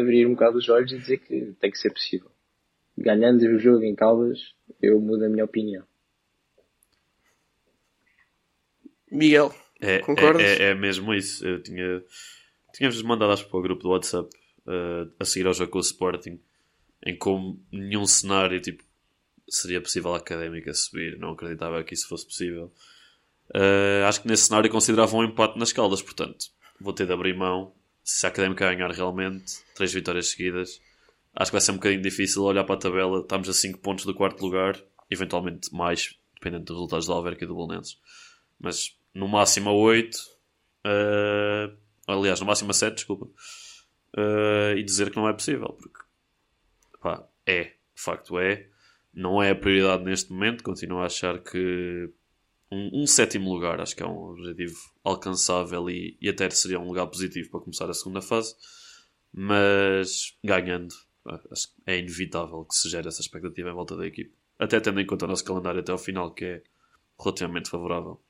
abrir 0.00 0.26
um 0.26 0.32
bocado 0.32 0.58
os 0.58 0.68
olhos 0.68 0.90
e 0.90 0.98
dizer 0.98 1.18
que 1.18 1.54
tem 1.60 1.70
que 1.70 1.78
ser 1.78 1.90
possível. 1.90 2.30
Ganhando 2.96 3.42
o 3.42 3.58
jogo 3.58 3.84
em 3.84 3.94
Caldas, 3.94 4.38
eu 4.82 4.98
mudo 5.00 5.24
a 5.24 5.28
minha 5.28 5.44
opinião. 5.44 5.84
Miguel, 9.10 9.54
é, 9.80 10.00
concordas? 10.00 10.42
É, 10.42 10.62
é, 10.64 10.70
é, 10.70 10.74
mesmo 10.74 11.14
isso. 11.14 11.46
Eu 11.46 11.62
tinha. 11.62 12.02
Tínhamos 12.74 13.00
mandado 13.02 13.32
acho 13.32 13.48
para 13.48 13.58
o 13.58 13.62
grupo 13.62 13.82
do 13.82 13.90
WhatsApp 13.90 14.28
uh, 14.66 15.10
a 15.18 15.24
seguir 15.24 15.46
ao 15.46 15.54
jogo 15.54 15.70
com 15.70 15.78
o 15.78 15.82
Sporting 15.82 16.40
em 17.04 17.16
como 17.16 17.64
nenhum 17.72 18.06
cenário 18.06 18.60
tipo, 18.60 18.82
seria 19.48 19.80
possível 19.80 20.14
a 20.14 20.18
académica 20.18 20.72
subir. 20.74 21.18
Não 21.18 21.32
acreditava 21.32 21.82
que 21.82 21.94
isso 21.94 22.08
fosse 22.08 22.26
possível. 22.26 22.72
Uh, 23.50 24.04
acho 24.06 24.22
que 24.22 24.28
nesse 24.28 24.44
cenário 24.44 24.70
consideravam 24.70 25.20
um 25.20 25.24
empate 25.24 25.58
nas 25.58 25.72
caldas, 25.72 26.02
portanto, 26.02 26.46
vou 26.80 26.92
ter 26.92 27.06
de 27.06 27.12
abrir 27.12 27.36
mão. 27.36 27.72
Se 28.04 28.26
a 28.26 28.28
académica 28.28 28.72
ganhar 28.72 28.90
realmente, 28.90 29.54
três 29.74 29.92
vitórias 29.92 30.28
seguidas, 30.28 30.80
acho 31.34 31.50
que 31.50 31.54
vai 31.54 31.60
ser 31.60 31.72
um 31.72 31.76
bocadinho 31.76 32.02
difícil 32.02 32.42
olhar 32.42 32.64
para 32.64 32.74
a 32.74 32.78
tabela. 32.78 33.20
Estamos 33.20 33.48
a 33.48 33.52
5 33.52 33.78
pontos 33.80 34.04
do 34.04 34.14
quarto 34.14 34.40
lugar, 34.40 34.80
eventualmente 35.10 35.74
mais, 35.74 36.18
dependendo 36.34 36.64
dos 36.64 36.76
resultados 36.76 37.06
da 37.06 37.14
Alverca 37.14 37.44
e 37.44 37.46
do 37.46 37.54
Bolonenses. 37.54 37.98
Mas 38.58 38.96
no 39.14 39.28
máximo 39.28 39.70
a 39.70 39.72
8, 39.72 40.14
uh, 40.14 41.76
ah, 42.06 42.12
aliás, 42.14 42.40
no 42.40 42.46
máximo 42.46 42.70
a 42.70 42.74
7, 42.74 42.94
desculpa, 42.94 43.26
uh, 43.26 44.76
e 44.76 44.82
dizer 44.82 45.10
que 45.10 45.16
não 45.16 45.28
é 45.28 45.32
possível, 45.32 45.76
porque 45.78 46.00
Pá, 47.00 47.26
é, 47.46 47.64
de 47.64 47.72
facto 47.94 48.38
é. 48.38 48.68
Não 49.12 49.42
é 49.42 49.50
a 49.50 49.54
prioridade 49.54 50.04
neste 50.04 50.32
momento. 50.32 50.62
Continuo 50.62 51.00
a 51.00 51.06
achar 51.06 51.38
que 51.38 52.10
um, 52.70 53.02
um 53.02 53.06
sétimo 53.06 53.52
lugar 53.52 53.80
acho 53.80 53.96
que 53.96 54.02
é 54.02 54.06
um 54.06 54.30
objetivo 54.30 54.76
alcançável 55.02 55.88
e, 55.88 56.16
e 56.20 56.28
até 56.28 56.48
seria 56.50 56.78
um 56.78 56.86
lugar 56.86 57.06
positivo 57.06 57.50
para 57.50 57.60
começar 57.60 57.88
a 57.88 57.94
segunda 57.94 58.20
fase. 58.20 58.54
Mas 59.32 60.36
ganhando, 60.44 60.94
acho 61.50 61.68
que 61.68 61.74
é 61.86 61.98
inevitável 61.98 62.64
que 62.64 62.74
se 62.74 62.88
gere 62.88 63.08
essa 63.08 63.20
expectativa 63.20 63.70
em 63.70 63.74
volta 63.74 63.96
da 63.96 64.06
equipe. 64.06 64.32
Até 64.58 64.80
tendo 64.80 65.00
em 65.00 65.06
conta 65.06 65.24
o 65.24 65.28
nosso 65.28 65.44
calendário 65.44 65.80
até 65.80 65.92
ao 65.92 65.98
final, 65.98 66.32
que 66.32 66.44
é 66.44 66.62
relativamente 67.18 67.70
favorável. 67.70 68.20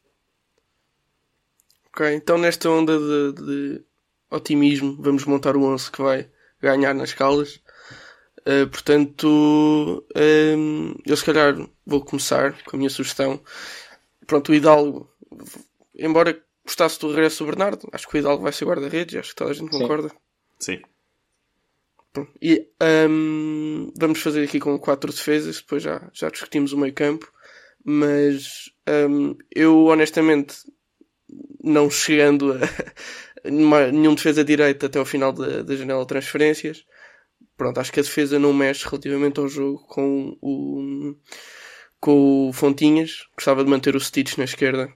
Ok, 1.87 2.15
então 2.15 2.39
nesta 2.39 2.69
onda 2.69 2.99
de, 2.99 3.33
de 3.33 3.85
otimismo, 4.31 4.97
vamos 5.01 5.25
montar 5.25 5.57
o 5.57 5.65
11 5.65 5.91
que 5.91 6.03
vai 6.03 6.31
ganhar 6.61 6.95
nas 6.95 7.15
Caldas. 7.15 7.61
Uh, 8.49 8.67
portanto, 8.69 10.07
um, 10.17 10.95
eu 11.05 11.15
se 11.15 11.25
calhar 11.25 11.55
vou 11.85 12.03
começar 12.03 12.57
com 12.65 12.77
a 12.77 12.79
minha 12.79 12.89
sugestão. 12.89 13.39
Pronto, 14.27 14.51
o 14.51 14.55
Hidalgo, 14.55 15.11
embora 15.95 16.43
gostasse 16.65 16.99
do 16.99 17.09
regresso 17.09 17.45
do 17.45 17.51
Bernardo, 17.51 17.87
acho 17.93 18.09
que 18.09 18.17
o 18.17 18.19
Hidalgo 18.19 18.43
vai 18.43 18.53
ser 18.53 18.65
guarda-redes, 18.65 19.17
acho 19.17 19.31
que 19.31 19.37
toda 19.37 19.51
a 19.51 19.55
gente 19.55 19.71
Sim. 19.71 19.79
concorda. 19.79 20.11
Sim. 20.59 20.81
E 22.41 22.67
um, 23.11 23.93
vamos 23.95 24.21
fazer 24.21 24.45
aqui 24.45 24.59
com 24.59 24.79
quatro 24.79 25.13
defesas, 25.13 25.61
depois 25.61 25.83
já, 25.83 26.09
já 26.15 26.31
discutimos 26.31 26.73
o 26.73 26.79
meio 26.79 26.95
campo, 26.95 27.31
mas 27.85 28.73
um, 29.11 29.37
eu 29.55 29.87
honestamente, 29.87 30.57
não 31.63 31.91
chegando 31.91 32.55
a 32.55 32.59
nenhum 33.93 34.15
defesa 34.15 34.43
direita 34.43 34.87
até 34.87 34.99
ao 34.99 35.05
final 35.05 35.35
da, 35.35 35.63
da 35.63 35.77
janela 35.77 36.01
de 36.01 36.09
transferências, 36.09 36.85
pronto, 37.59 37.79
acho 37.79 37.93
que 37.93 38.01
a 38.01 38.03
defesa 38.03 38.39
não 38.39 38.53
mexe 38.55 38.87
relativamente 38.87 39.39
ao 39.41 39.49
jogo 39.49 39.85
com 39.87 40.39
o, 40.41 41.15
com 42.01 42.49
o 42.49 42.53
Fontinhas. 42.53 43.27
Gostava 43.37 43.65
de 43.65 43.69
manter 43.69 43.95
o 43.95 44.01
Stitch 44.01 44.39
na 44.39 44.45
esquerda. 44.45 44.89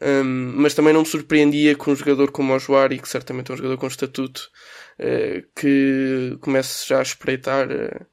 Um, 0.00 0.52
mas 0.56 0.74
também 0.74 0.92
não 0.92 1.00
me 1.00 1.06
surpreendia 1.06 1.76
com 1.76 1.90
um 1.90 1.96
jogador 1.96 2.30
como 2.30 2.54
o 2.54 2.58
Joari, 2.58 2.98
que 2.98 3.08
certamente 3.08 3.50
é 3.50 3.54
um 3.54 3.56
jogador 3.56 3.76
com 3.78 3.86
estatuto, 3.86 4.48
uh, 4.98 5.42
que 5.54 6.36
comece 6.40 6.88
já 6.88 7.00
a 7.00 7.02
espreitar 7.02 7.68
uh, 7.68 8.06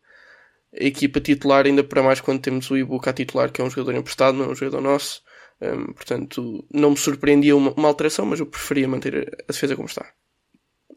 a 0.74 0.84
equipa 0.84 1.22
titular, 1.22 1.66
ainda 1.66 1.84
para 1.84 2.04
mais 2.04 2.20
quando 2.20 2.42
temos 2.42 2.70
o 2.72 2.78
Ibuka 2.78 3.14
titular, 3.14 3.52
que 3.52 3.62
é 3.62 3.64
um 3.64 3.70
jogador 3.70 3.96
emprestado, 3.96 4.38
não 4.38 4.46
é 4.46 4.50
um 4.50 4.56
jogador 4.56 4.82
nosso. 4.82 5.22
Um, 5.62 5.94
portanto, 5.94 6.68
não 6.74 6.92
me 6.92 6.98
surpreendia 6.98 7.56
uma, 7.56 7.72
uma 7.72 7.88
alteração, 7.88 8.26
mas 8.26 8.40
eu 8.40 8.46
preferia 8.46 8.88
manter 8.88 9.44
a 9.48 9.52
defesa 9.52 9.76
como 9.76 9.88
está. 9.88 10.06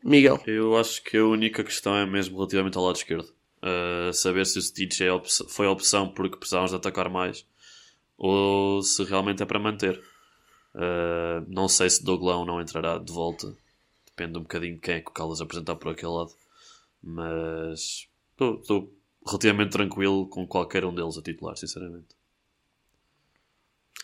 Miguel. 0.05 0.41
Eu 0.47 0.77
acho 0.77 1.03
que 1.03 1.17
a 1.17 1.25
única 1.25 1.65
questão 1.65 1.97
é 1.97 2.07
mesmo 2.07 2.37
relativamente 2.37 2.77
ao 2.77 2.85
lado 2.85 2.97
esquerdo. 2.97 3.29
Uh, 3.61 4.13
saber 4.13 4.47
se 4.47 4.59
o 4.59 4.63
Stitch 4.63 5.01
é 5.01 5.09
foi 5.49 5.67
a 5.67 5.71
opção 5.71 6.09
porque 6.09 6.37
precisávamos 6.37 6.71
de 6.71 6.77
atacar 6.77 7.09
mais 7.11 7.45
ou 8.19 8.83
se 8.83 9.05
realmente 9.05 9.43
é 9.43 9.47
para 9.47 9.61
manter. 9.61 10.01
Uh, 10.75 11.45
não 11.49 11.69
sei 11.69 11.89
se 11.89 12.05
Douglão 12.05 12.45
não 12.45 12.61
entrará 12.61 12.99
de 12.99 13.13
volta. 13.13 13.55
Depende 14.07 14.39
um 14.39 14.43
bocadinho 14.43 14.75
de 14.75 14.81
quem 14.81 14.97
é 14.97 15.01
que 15.01 15.11
o 15.11 15.15
Caldas 15.15 15.41
apresentar 15.41 15.77
por 15.77 15.93
aquele 15.93 16.13
lado. 16.13 16.33
Mas 17.03 18.09
estou 18.33 18.93
relativamente 19.25 19.71
tranquilo 19.71 20.27
com 20.29 20.47
qualquer 20.47 20.85
um 20.85 20.95
deles 20.95 21.17
a 21.17 21.23
titular, 21.23 21.57
sinceramente. 21.57 22.19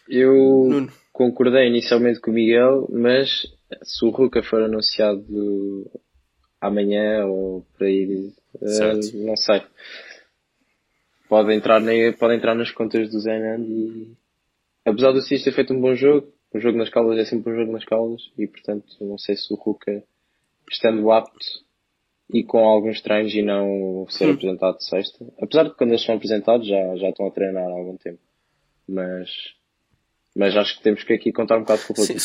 Eu 0.08 0.32
Nuno. 0.68 0.92
concordei 1.12 1.66
inicialmente 1.66 2.20
com 2.20 2.30
o 2.30 2.34
Miguel, 2.34 2.86
mas 2.92 3.46
se 3.82 4.04
o 4.04 4.10
Ruka 4.10 4.42
for 4.42 4.62
anunciado 4.62 5.90
amanhã 6.60 7.26
ou 7.26 7.66
por 7.76 7.86
aí, 7.86 8.32
uh, 8.54 9.26
não 9.26 9.36
sei. 9.36 9.62
Pode 11.28 11.52
entrar, 11.54 11.80
ne, 11.80 12.12
pode 12.12 12.34
entrar 12.36 12.54
nas 12.54 12.70
contas 12.70 13.10
do 13.10 13.18
Zenan 13.18 13.60
e 13.60 14.14
apesar 14.84 15.12
do 15.12 15.22
Cis 15.22 15.42
ter 15.42 15.52
feito 15.52 15.72
um 15.72 15.80
bom 15.80 15.94
jogo, 15.94 16.32
um 16.54 16.60
jogo 16.60 16.78
nas 16.78 16.90
caldas 16.90 17.18
é 17.18 17.24
sempre 17.24 17.52
um 17.52 17.56
jogo 17.56 17.72
nas 17.72 17.84
caldas 17.84 18.22
e 18.38 18.46
portanto 18.46 18.86
não 19.00 19.18
sei 19.18 19.36
se 19.36 19.52
o 19.52 19.56
Ruka 19.56 20.02
estando 20.70 21.10
apto 21.10 21.44
e 22.32 22.42
com 22.42 22.58
alguns 22.58 23.00
treinos 23.02 23.34
e 23.34 23.42
não 23.42 24.06
ser 24.08 24.28
Hum. 24.28 24.32
apresentado 24.32 24.78
de 24.78 24.88
sexta. 24.88 25.24
Apesar 25.40 25.64
de 25.64 25.74
quando 25.74 25.90
eles 25.90 26.04
são 26.04 26.14
apresentados 26.14 26.66
já, 26.66 26.96
já 26.96 27.10
estão 27.10 27.26
a 27.26 27.30
treinar 27.30 27.64
há 27.64 27.72
algum 27.72 27.96
tempo. 27.96 28.20
Mas, 28.88 29.30
mas 30.34 30.56
acho 30.56 30.76
que 30.76 30.82
temos 30.82 31.02
que 31.04 31.12
aqui 31.12 31.32
contar 31.32 31.56
um 31.58 31.60
bocado 31.60 31.82
com 31.86 31.92
o 31.92 31.96
Sim, 31.96 32.18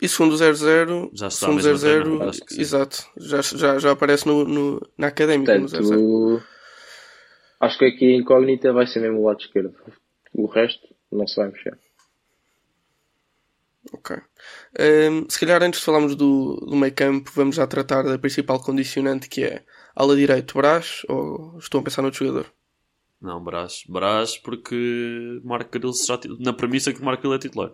e 0.00 0.08
segundo 0.08 0.32
o 0.32 0.36
00, 0.36 1.10
Já 1.12 1.28
está 1.28 1.46
segundo 1.46 1.56
mesmo 1.56 1.72
a 1.72 1.76
00, 1.78 2.04
treinar, 2.04 2.28
acho 2.28 2.44
que 2.44 2.54
sim. 2.54 2.60
exato, 2.60 3.04
já, 3.16 3.40
já, 3.42 3.78
já 3.78 3.90
aparece 3.92 4.26
no, 4.26 4.44
no- 4.44 4.80
na 4.96 5.08
académica 5.08 5.58
no 5.58 5.68
00. 5.68 5.82
Portanto, 5.88 6.42
acho 7.60 7.78
que 7.78 7.84
aqui 7.84 8.12
a 8.14 8.16
incógnita 8.16 8.72
vai 8.72 8.86
ser 8.86 9.00
mesmo 9.00 9.20
o 9.20 9.24
lado 9.26 9.40
esquerdo. 9.40 9.74
O 10.32 10.46
resto 10.46 10.86
não 11.12 11.26
se 11.26 11.36
vai 11.36 11.48
mexer. 11.50 11.78
Ok. 13.92 14.16
Ahm, 14.78 15.26
se 15.28 15.40
calhar 15.40 15.62
antes 15.62 15.80
de 15.80 15.86
falarmos 15.86 16.14
do, 16.14 16.56
do 16.56 16.76
meio 16.76 16.94
campo, 16.94 17.30
vamos 17.34 17.56
já 17.56 17.66
tratar 17.66 18.02
da 18.04 18.18
principal 18.18 18.60
condicionante 18.62 19.28
que 19.28 19.42
é 19.44 19.64
ala 19.96 20.14
direito, 20.14 20.54
Brás, 20.56 21.02
ou 21.08 21.58
estou 21.58 21.80
a 21.80 21.84
pensar 21.84 22.02
noutro 22.02 22.24
jogador? 22.24 22.52
Não, 23.20 23.42
Brás. 23.42 23.82
Brás 23.88 24.36
porque 24.38 25.40
Marco 25.44 25.70
Caril 25.70 25.92
ti- 25.92 26.42
na 26.42 26.52
premissa 26.52 26.92
que 26.92 27.02
Marco 27.02 27.22
Caril 27.22 27.36
é 27.36 27.38
titular. 27.38 27.70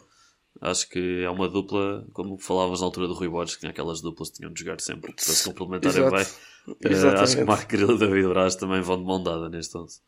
Acho 0.61 0.89
que 0.89 1.23
é 1.23 1.31
uma 1.31 1.49
dupla, 1.49 2.07
como 2.13 2.39
falavas 2.39 2.81
na 2.81 2.87
altura 2.87 3.07
do 3.07 3.15
Rui 3.15 3.29
Borges, 3.29 3.55
que 3.55 3.61
tinha 3.61 3.71
aquelas 3.71 4.01
duplas 4.01 4.31
que 4.31 4.37
tinham 4.37 4.53
de 4.53 4.61
jogar 4.61 4.81
sempre 4.81 5.13
para 5.13 5.25
se 5.25 5.45
complementarem 5.45 6.07
Exato. 6.07 6.17
bem. 6.17 6.27
Exatamente. 6.91 7.23
acho 7.23 7.37
que 7.37 7.45
Marco 7.45 7.69
Caril 7.69 7.91
e 7.93 7.99
David 7.99 8.29
Braz 8.29 8.57
também 8.57 8.81
vão 8.81 8.99
de 8.99 9.05
mão 9.05 9.23
dada 9.23 9.49
neste 9.49 9.77
11. 9.77 10.01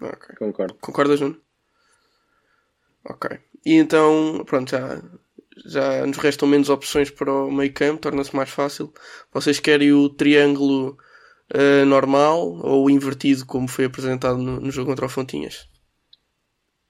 Ok. 0.00 0.36
Concordo. 0.38 0.74
Concordas, 0.80 1.20
Nuno? 1.20 1.36
Ok. 3.04 3.38
E 3.64 3.74
então, 3.74 4.42
pronto, 4.46 4.70
já, 4.70 5.02
já 5.66 6.06
nos 6.06 6.16
restam 6.18 6.48
menos 6.48 6.68
opções 6.70 7.10
para 7.10 7.32
o 7.32 7.50
meio 7.50 7.72
campo, 7.72 8.00
torna-se 8.00 8.34
mais 8.34 8.50
fácil. 8.50 8.92
Vocês 9.32 9.60
querem 9.60 9.92
o 9.92 10.08
triângulo 10.08 10.96
ah, 11.54 11.84
normal 11.84 12.40
ou 12.62 12.86
o 12.86 12.90
invertido, 12.90 13.44
como 13.44 13.68
foi 13.68 13.84
apresentado 13.84 14.38
no, 14.38 14.60
no 14.60 14.70
jogo 14.70 14.90
contra 14.90 15.06
o 15.06 15.08
Fontinhas? 15.08 15.68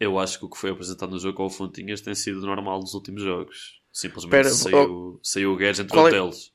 Eu 0.03 0.19
acho 0.19 0.39
que 0.39 0.45
o 0.45 0.49
que 0.51 0.59
foi 0.59 0.71
apresentado 0.71 1.11
no 1.11 1.19
jogo 1.19 1.37
com 1.37 1.47
o 1.47 1.51
Fontinhas 1.51 2.01
tem 2.01 2.15
sido 2.15 2.41
normal 2.41 2.81
nos 2.81 2.95
últimos 2.95 3.23
jogos. 3.23 3.81
Simplesmente 3.93 4.47
Espera, 4.49 4.51
saiu, 4.51 5.21
saiu 5.23 5.53
o 5.53 5.57
Guedes 5.57 5.81
entre 5.81 5.93
qual 5.93 6.09
é- 6.09 6.11
deles. 6.11 6.51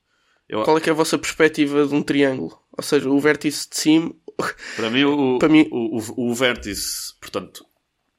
Eu, 0.50 0.64
Qual 0.64 0.78
é 0.78 0.82
que 0.82 0.90
é 0.90 0.94
a 0.94 0.96
vossa 0.96 1.18
perspectiva 1.18 1.86
de 1.86 1.94
um 1.94 2.02
triângulo? 2.02 2.58
Ou 2.78 2.82
seja, 2.84 3.10
o 3.10 3.20
vértice 3.20 3.70
de 3.70 3.76
cima. 3.78 4.16
Para 4.78 4.90
mim, 4.90 5.04
o, 5.04 5.38
Para 5.40 5.50
mim- 5.50 5.68
o, 5.72 5.98
o, 6.00 6.30
o 6.32 6.34
vértice, 6.34 7.14
portanto, 7.20 7.66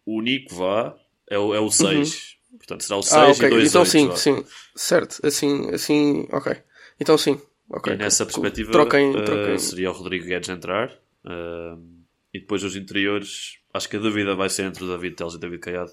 o 0.05 0.19
único 0.19 0.55
vá 0.55 0.95
é 1.31 1.39
o, 1.39 1.55
é 1.55 1.61
o 1.61 1.71
6. 1.71 2.37
Portanto, 2.59 2.83
será 2.85 2.97
o 2.99 3.03
6 3.03 3.15
Uhum. 3.17 3.23
Ah, 3.23 3.29
e 3.29 3.33
ok. 3.33 3.51
2 3.51 3.69
Então 3.71 3.81
8, 3.83 3.91
sim, 3.91 4.09
vá. 4.09 4.17
sim. 4.17 4.45
Certo. 4.77 5.21
Assim, 5.27 5.71
assim, 5.71 6.29
ok. 6.31 6.55
Então 7.01 7.17
sim. 7.19 7.41
Ok. 7.71 7.93
E 7.93 7.97
nessa 7.97 8.25
perspectiva 8.27 8.73
Troquem, 8.73 9.11
eh, 9.17 9.23
troquem. 9.23 9.59
seria 9.59 9.91
o 9.91 9.95
Rodrigo 9.95 10.25
Guedes 10.27 10.49
entrar. 10.51 10.91
eh, 11.27 11.77
e 12.35 12.41
depois 12.41 12.63
os 12.63 12.77
interiores, 12.77 13.58
acho 13.73 13.89
que 13.89 13.97
a 13.97 14.01
dúvida 14.01 14.35
vai 14.35 14.49
ser 14.49 14.65
entre 14.65 14.85
o 14.85 14.89
David 14.89 15.17
Teles 15.17 15.35
e 15.35 15.37
o 15.37 15.41
David 15.41 15.61
Caiado. 15.61 15.93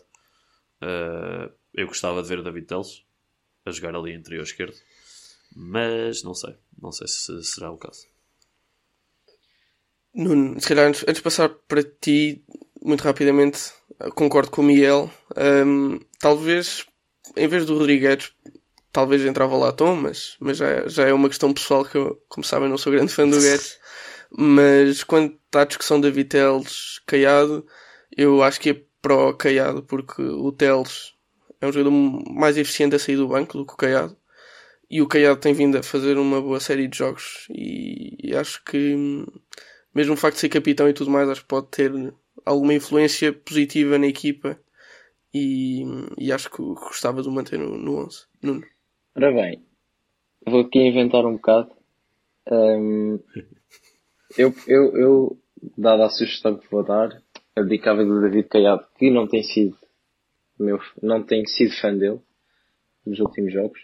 Eh, 0.82 1.52
eu 1.74 1.88
gostava 1.88 2.22
de 2.22 2.30
ver 2.30 2.40
o 2.40 2.44
David 2.44 2.68
Teles 2.68 3.04
a 3.66 3.72
jogar 3.72 3.96
ali 3.96 4.14
interior 4.14 4.44
esquerdo. 4.44 4.76
Mas 5.56 6.24
não 6.24 6.34
sei. 6.34 6.56
Não 6.82 6.92
sei 6.92 7.08
se 7.08 7.44
será 7.44 7.72
o 7.72 7.78
caso. 7.78 8.08
Nuno, 10.14 10.60
se 10.62 10.68
calhar 10.68 10.88
antes, 10.88 11.04
antes 11.04 11.16
de 11.16 11.22
passar 11.22 11.50
para 11.50 11.84
ti, 11.84 12.44
muito 12.82 13.02
rapidamente, 13.02 13.60
concordo 14.14 14.50
com 14.50 14.62
o 14.62 14.66
Miguel. 14.66 15.12
Ahm, 15.36 16.00
talvez, 16.20 16.86
em 17.36 17.48
vez 17.48 17.66
do 17.66 17.78
Rodrigues, 17.78 18.32
talvez 18.94 19.26
entrava 19.26 19.58
lá 19.58 19.74
Tom, 19.74 19.96
mas, 19.96 20.38
mas 20.40 20.58
já, 20.58 20.88
já 20.88 21.06
é 21.06 21.14
uma 21.14 21.28
questão 21.28 21.54
pessoal 21.54 21.84
que 21.84 21.98
eu, 21.98 22.22
como 22.30 22.46
sabem, 22.46 22.70
não 22.70 22.78
sou 22.78 22.94
grande 22.94 23.12
fã 23.12 23.28
do 23.28 23.36
Guedes. 23.42 23.78
Mas 24.38 25.04
quando 25.04 25.34
está 25.46 25.62
a 25.62 25.66
discussão 25.66 26.00
da 26.00 26.10
Viteles 26.10 27.00
Caiado, 27.06 27.66
eu 28.16 28.44
acho 28.44 28.60
que 28.60 28.70
é 28.72 28.82
o 29.08 29.34
Caiado, 29.34 29.84
porque 29.84 30.22
o 30.22 30.52
Teles 30.52 31.14
é 31.62 31.68
um 31.68 31.72
jogador 31.72 31.92
mais 32.32 32.58
eficiente 32.58 32.96
a 32.96 33.00
sair 33.00 33.16
do 33.16 33.28
banco 33.28 33.58
do 33.58 33.66
que 33.66 33.74
o 33.74 33.78
Caiado. 33.78 34.18
E 34.90 35.02
o 35.02 35.08
Caiado 35.08 35.40
tem 35.40 35.54
vindo 35.54 35.78
a 35.78 35.84
fazer 35.84 36.18
uma 36.18 36.42
boa 36.42 36.60
série 36.60 36.88
de 36.88 36.98
jogos 36.98 37.48
e, 37.50 38.36
acho 38.36 38.64
que 38.64 38.96
mesmo 39.94 40.14
o 40.14 40.18
facto 40.18 40.36
de 40.36 40.42
ser 40.42 40.50
capitão 40.50 40.90
e 40.90 40.94
tudo 40.94 41.10
mais, 41.10 41.30
acho 41.30 41.42
que 41.42 41.48
pode 41.48 41.68
ter 41.68 41.92
alguma 42.46 42.74
influência 42.74 43.32
positiva 43.32 43.98
na 43.98 44.08
equipa 44.08 44.60
e, 45.34 45.84
e 46.18 46.32
acho 46.32 46.52
que 46.52 46.58
gostava 46.58 47.22
de 47.22 47.30
o 47.30 47.32
manter 47.32 47.58
no, 47.58 47.78
no 47.78 48.06
11. 48.06 48.26
Nuno. 48.42 48.64
Ora 49.16 49.32
bem, 49.32 49.66
vou 50.46 50.62
aqui 50.62 50.80
inventar 50.80 51.26
um 51.26 51.34
bocado. 51.34 51.72
Ahm, 52.52 53.20
eu, 54.38 54.54
eu, 54.68 54.98
eu, 54.98 55.40
dada 55.78 56.06
a 56.06 56.10
sugestão 56.10 56.58
que 56.58 56.70
vou 56.70 56.84
dar, 56.84 57.10
abdicava 57.56 58.04
do 58.04 58.22
David 58.22 58.48
Caiado, 58.50 58.86
que 58.98 59.10
não 59.10 59.28
tem 59.28 59.44
sido 59.44 59.78
meu, 60.58 60.80
não 61.02 61.24
tem 61.24 61.46
sido 61.46 61.74
fã 61.80 61.96
dele 61.96 62.20
nos 63.06 63.20
últimos 63.20 63.54
jogos. 63.54 63.80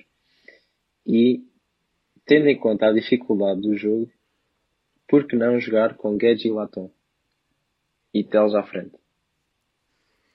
E, 1.05 1.43
tendo 2.25 2.47
em 2.47 2.57
conta 2.57 2.87
a 2.87 2.93
dificuldade 2.93 3.61
do 3.61 3.75
jogo, 3.75 4.09
por 5.07 5.27
que 5.27 5.35
não 5.35 5.59
jogar 5.59 5.95
com 5.95 6.17
Guedes 6.17 6.45
e 6.45 6.49
Latom? 6.49 6.91
E 8.13 8.23
Teles 8.23 8.53
à 8.53 8.63
frente. 8.63 8.95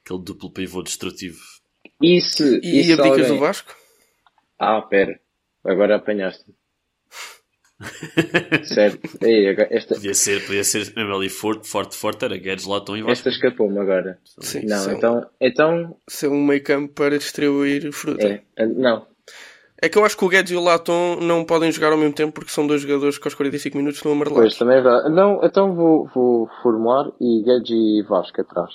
Aquele 0.05 0.23
duplo 0.23 0.51
pivô 0.51 0.83
destrutivo. 0.83 1.39
E 2.01 2.21
se, 2.21 2.61
E, 2.63 2.81
e 2.81 2.85
se 2.85 2.93
abdicas 2.93 3.23
alguém... 3.23 3.35
do 3.35 3.39
Vasco? 3.39 3.75
Ah, 4.59 4.81
pera. 4.83 5.21
Agora 5.65 5.97
apanhaste-me. 5.97 6.56
Sério. 8.65 8.99
Agora- 9.51 9.69
esta, 9.71 9.95
Podia 9.95 10.15
ser, 10.15 10.45
podia 10.47 10.65
ser 10.65 10.93
mesmo 10.97 11.15
ali 11.15 11.29
forte, 11.29 11.69
forte, 11.69 11.97
forte. 11.97 12.25
Era 12.25 12.37
Guedes, 12.37 12.65
Latom 12.67 12.97
e 12.97 13.01
Vasco. 13.03 13.13
esta 13.13 13.29
escapou-me 13.31 13.79
agora. 13.79 14.19
Sim, 14.41 14.67
Não, 14.67 14.79
são- 14.79 14.93
então, 14.95 15.27
então, 15.41 15.97
Ser 16.09 16.29
um 16.29 16.45
meio 16.45 16.63
campo 16.63 16.93
para 16.95 17.19
distribuir 17.19 17.93
fruta. 17.93 18.27
é, 18.27 18.43
é, 18.57 18.67
não. 18.67 19.07
É 19.83 19.91
que 19.91 19.99
eu 19.99 20.05
acho 20.07 20.17
que 20.17 20.25
o 20.25 20.29
Guedes 20.29 20.53
e 20.53 20.57
o 20.57 20.63
Latom 20.63 21.17
não 21.21 21.45
podem 21.45 21.71
jogar 21.71 21.93
ao 21.93 21.99
mesmo 21.99 22.15
tempo 22.15 22.33
porque 22.33 22.51
são 22.51 22.67
dois 22.67 22.81
jogadores 22.81 23.19
que 23.19 23.27
aos 23.29 23.35
45 23.35 23.77
minutos 23.77 23.99
estão 23.99 24.13
Pois, 24.17 24.27
amarelados. 24.29 24.57
também 24.59 24.79
é 24.79 24.81
verdade. 24.81 25.15
Não, 25.15 25.41
então 25.45 25.75
vou, 25.75 26.09
vou 26.15 26.49
formular 26.63 27.13
e 27.21 27.43
Guedes 27.43 27.71
e 27.71 28.03
Vasco 28.09 28.41
atrás. 28.41 28.73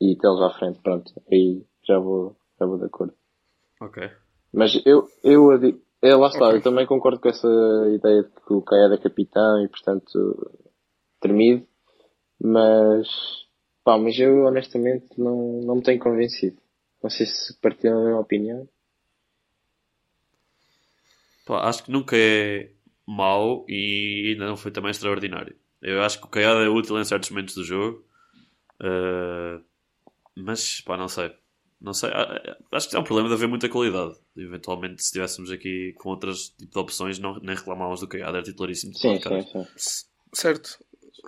E 0.00 0.16
Teles 0.16 0.40
à 0.40 0.50
frente, 0.58 0.80
pronto. 0.82 1.12
Aí 1.30 1.62
já 1.86 1.96
vou, 2.00 2.36
já 2.58 2.66
vou 2.66 2.76
de 2.76 2.86
acordo. 2.86 3.14
Ok. 3.80 4.10
Mas 4.52 4.72
eu, 4.84 5.08
eu, 5.22 5.50
adi- 5.52 5.80
é, 6.02 6.14
lá 6.16 6.26
está, 6.28 6.46
Ok. 6.46 6.58
eu 6.58 6.62
também 6.62 6.86
concordo 6.86 7.20
com 7.20 7.28
essa 7.28 7.48
ideia 7.94 8.24
de 8.24 8.30
que 8.30 8.52
o 8.52 8.62
Caiado 8.62 8.94
é 8.94 8.98
capitão 8.98 9.64
e, 9.64 9.68
portanto, 9.68 10.52
tremido. 11.20 11.66
Mas, 12.40 13.08
pá, 13.84 13.96
mas 13.96 14.18
eu 14.18 14.44
honestamente 14.44 15.06
não, 15.16 15.60
não 15.62 15.76
me 15.76 15.82
tenho 15.82 16.00
convencido. 16.00 16.60
Não 17.02 17.08
sei 17.08 17.26
se 17.26 17.56
partilham 17.60 18.00
a 18.00 18.04
mesma 18.04 18.20
opinião. 18.20 18.68
Pá, 21.46 21.68
acho 21.68 21.84
que 21.84 21.92
nunca 21.92 22.16
é 22.16 22.70
mau 23.06 23.64
e 23.68 24.32
ainda 24.32 24.46
não 24.46 24.56
foi 24.56 24.70
também 24.72 24.90
extraordinário. 24.90 25.56
Eu 25.80 26.02
acho 26.02 26.18
que 26.20 26.26
o 26.26 26.30
Caiado 26.30 26.60
é 26.60 26.68
útil 26.68 26.98
em 26.98 27.04
certos 27.04 27.30
momentos 27.30 27.54
do 27.54 27.64
jogo. 27.64 28.04
Uh, 28.80 29.62
mas, 30.36 30.80
pá, 30.80 30.96
não 30.96 31.08
sei. 31.08 31.32
Não 31.82 31.92
sei. 31.92 32.10
Ah, 32.10 32.40
ah, 32.46 32.76
Acho 32.76 32.88
que 32.88 32.96
é 32.96 32.98
um 32.98 33.04
problema 33.04 33.28
de 33.28 33.34
haver 33.34 33.48
muita 33.48 33.68
qualidade. 33.68 34.14
Eventualmente, 34.36 35.02
se 35.02 35.08
estivéssemos 35.08 35.50
aqui 35.50 35.92
com 35.98 36.10
outras 36.10 36.50
tipo 36.50 36.72
de 36.72 36.78
opções, 36.78 37.18
não, 37.18 37.38
nem 37.40 37.56
reclamávamos 37.56 38.00
do 38.00 38.08
Caiado. 38.08 38.36
Era 38.36 38.44
titularíssimo. 38.44 38.92
de 38.92 39.00
Sim, 39.00 39.20
sim, 39.20 39.66
sim. 39.76 40.06
Certo. 40.32 40.78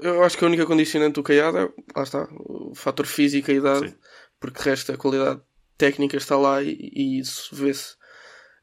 Eu 0.00 0.22
acho 0.22 0.38
que 0.38 0.44
a 0.44 0.48
única 0.48 0.64
condicionante 0.64 1.14
do 1.14 1.22
Caiado 1.22 1.58
é, 1.58 1.68
lá 1.94 2.02
está, 2.02 2.28
o 2.32 2.72
fator 2.74 3.06
físico 3.06 3.50
e 3.50 3.54
a 3.54 3.56
idade, 3.56 3.88
Sim. 3.88 3.96
porque 4.40 4.58
de 4.58 4.68
resto 4.68 4.92
a 4.92 4.96
qualidade 4.96 5.40
técnica 5.76 6.16
está 6.16 6.36
lá 6.36 6.62
e, 6.62 6.90
e 6.92 7.18
isso 7.18 7.54
vê-se. 7.54 7.96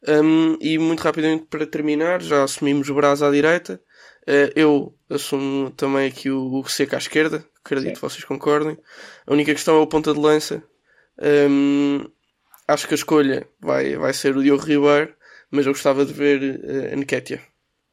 Hum, 0.08 0.58
e 0.60 0.77
muito 0.77 1.01
rapidamente 1.01 1.45
para 1.45 1.65
terminar, 1.65 2.21
já 2.21 2.43
assumimos 2.43 2.89
o 2.89 2.95
Brás 2.95 3.21
à 3.21 3.30
direita. 3.30 3.82
Eh, 4.27 4.51
eu 4.56 4.95
assumo 5.10 5.71
também 5.71 6.08
aqui 6.08 6.30
o, 6.30 6.60
o 6.60 6.67
Seca 6.67 6.97
à 6.97 6.99
esquerda, 6.99 7.45
acredito 7.63 7.95
que 7.95 8.01
vocês 8.01 8.23
concordem. 8.23 8.77
A 9.27 9.34
única 9.34 9.54
questão 9.54 9.75
é 9.75 9.80
o 9.80 9.88
ponta 9.88 10.13
de 10.13 10.19
lança. 10.19 10.63
Hum, 11.22 12.06
acho 12.68 12.88
que 12.88 12.94
a 12.94 12.96
escolha 12.96 13.48
vai, 13.60 13.96
vai 13.96 14.14
ser 14.14 14.36
o 14.36 14.44
Diogo 14.44 14.64
Ribeiro, 14.64 15.14
mas 15.50 15.66
eu 15.66 15.74
gostava 15.74 16.06
de 16.06 16.14
ver 16.14 16.62
eh, 16.64 16.94
a 16.94 16.96
Nketiah 16.96 17.42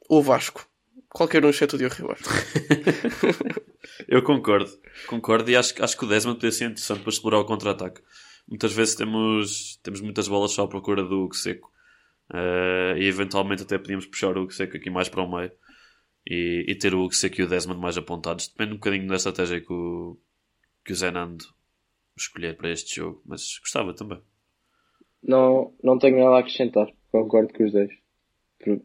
ou 0.09 0.23
Vasco. 0.23 0.67
Qualquer 1.09 1.45
um 1.45 1.49
exceto 1.49 1.75
o 1.75 1.79
Diogo 1.79 1.95
Ribeiro. 1.95 2.19
Eu 4.07 4.23
concordo, 4.23 4.71
concordo 5.07 5.51
e 5.51 5.55
acho, 5.55 5.83
acho 5.83 5.97
que 5.97 6.05
o 6.05 6.07
Desmond 6.07 6.37
poderia 6.37 6.55
ser 6.55 6.65
interessante 6.65 7.01
para 7.01 7.09
explorar 7.09 7.39
o 7.39 7.45
contra-ataque. 7.45 8.01
Muitas 8.47 8.71
vezes 8.71 8.95
temos, 8.95 9.79
temos 9.83 10.01
muitas 10.01 10.27
bolas 10.27 10.51
só 10.51 10.63
à 10.63 10.67
procura 10.67 11.03
do 11.03 11.23
Hugo 11.23 11.35
Seco 11.35 11.71
Eh, 12.31 12.95
e 12.99 13.07
eventualmente 13.07 13.63
até 13.63 13.77
podíamos 13.77 14.05
puxar 14.05 14.37
o 14.37 14.43
Hugo 14.43 14.53
Seco 14.53 14.77
aqui 14.77 14.89
mais 14.89 15.09
para 15.09 15.23
o 15.23 15.31
meio 15.31 15.51
e, 16.27 16.65
e 16.67 16.75
ter 16.75 16.93
o 16.93 17.01
Hugo 17.01 17.15
Seco 17.15 17.41
e 17.41 17.43
o 17.43 17.47
Desmond 17.47 17.81
mais 17.81 17.97
apontados. 17.97 18.47
Depende 18.49 18.73
um 18.73 18.75
bocadinho 18.75 19.07
da 19.07 19.15
estratégia 19.15 19.59
que 19.59 19.73
o, 19.73 20.17
que 20.85 20.93
o 20.93 20.95
Zenando 20.95 21.45
escolher 22.21 22.55
para 22.55 22.71
este 22.71 22.95
jogo, 22.95 23.21
mas 23.25 23.57
gostava 23.59 23.93
também. 23.93 24.21
Não, 25.21 25.73
não 25.83 25.97
tenho 25.97 26.17
nada 26.17 26.37
a 26.37 26.39
acrescentar. 26.39 26.87
Concordo 27.11 27.53
com 27.53 27.63
os 27.65 27.71
dois. 27.71 27.91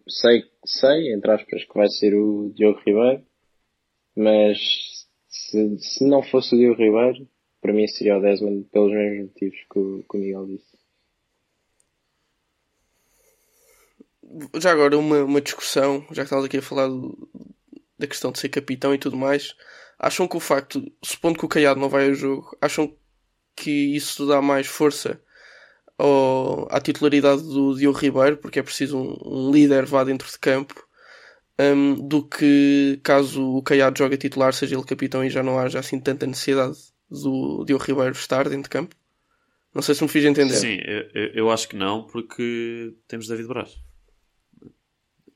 sei, 0.09 0.45
sei, 0.65 1.15
entre 1.15 1.31
aspas, 1.31 1.65
que 1.65 1.75
vai 1.75 1.89
ser 1.89 2.15
o 2.15 2.53
Diogo 2.55 2.81
Ribeiro, 2.85 3.25
mas 4.17 4.59
se, 5.29 5.79
se 5.79 6.09
não 6.09 6.23
fosse 6.23 6.55
o 6.55 6.59
Diogo 6.59 6.83
Ribeiro, 6.83 7.29
para 7.61 7.73
mim 7.73 7.87
seria 7.87 8.19
o 8.19 8.21
Desmond 8.21 8.65
pelos 8.71 8.93
mesmos 8.93 9.29
motivos 9.29 9.59
que 9.73 9.79
o, 9.79 10.05
que 10.11 10.17
o 10.17 10.21
Miguel 10.21 10.47
disse. 10.47 10.75
Já 14.61 14.73
agora, 14.73 14.99
uma, 14.99 15.23
uma 15.23 15.41
discussão, 15.41 16.01
já 16.11 16.23
que 16.23 16.23
estamos 16.23 16.45
aqui 16.45 16.59
a 16.59 16.63
falar 16.63 16.89
do, 16.89 17.29
da 17.99 18.07
questão 18.07 18.33
de 18.33 18.39
ser 18.39 18.49
capitão 18.49 18.95
e 18.95 18.99
tudo 18.99 19.17
mais, 19.17 19.55
acham 19.99 20.27
que 20.27 20.37
o 20.37 20.41
facto, 20.41 20.83
supondo 21.03 21.39
que 21.39 21.45
o 21.45 21.49
Caiado 21.49 21.81
não 21.81 21.89
vai 21.89 22.09
ao 22.09 22.15
jogo, 22.15 22.57
acham 22.61 22.95
que 23.57 23.97
isso 23.97 24.27
dá 24.27 24.41
mais 24.43 24.67
força 24.67 25.21
ao, 25.99 26.69
à 26.71 26.81
titularidade 26.81 27.43
do 27.43 27.75
Diogo 27.75 27.99
Ribeiro, 27.99 28.37
porque 28.37 28.59
é 28.59 28.63
preciso 28.63 28.99
um, 28.99 29.17
um 29.25 29.51
líder 29.51 29.87
vá 29.87 30.05
dentro 30.05 30.31
de 30.31 30.39
campo, 30.39 30.75
um, 31.59 31.95
do 31.95 32.23
que 32.23 32.99
caso 33.03 33.57
o 33.57 33.63
Caiado 33.63 33.99
jogue 33.99 34.17
titular, 34.17 34.53
seja 34.53 34.75
ele 34.75 34.85
capitão 34.85 35.25
e 35.25 35.31
já 35.31 35.43
não 35.43 35.59
haja 35.59 35.79
assim 35.79 36.01
tanta 36.01 36.27
necessidade 36.27 36.77
do 37.09 37.65
Diogo 37.65 37.85
Ribeiro 37.85 38.13
estar 38.13 38.49
dentro 38.49 38.65
de 38.65 38.71
campo? 38.71 38.97
Não 39.75 39.83
sei 39.83 39.95
se 39.95 40.03
me 40.03 40.09
fiz 40.09 40.25
entender. 40.25 40.55
Sim, 40.55 40.79
eu, 40.85 41.31
eu 41.35 41.51
acho 41.51 41.69
que 41.69 41.77
não, 41.77 42.05
porque 42.05 42.95
temos 43.09 43.27
David 43.27 43.49
Braz. 43.49 43.75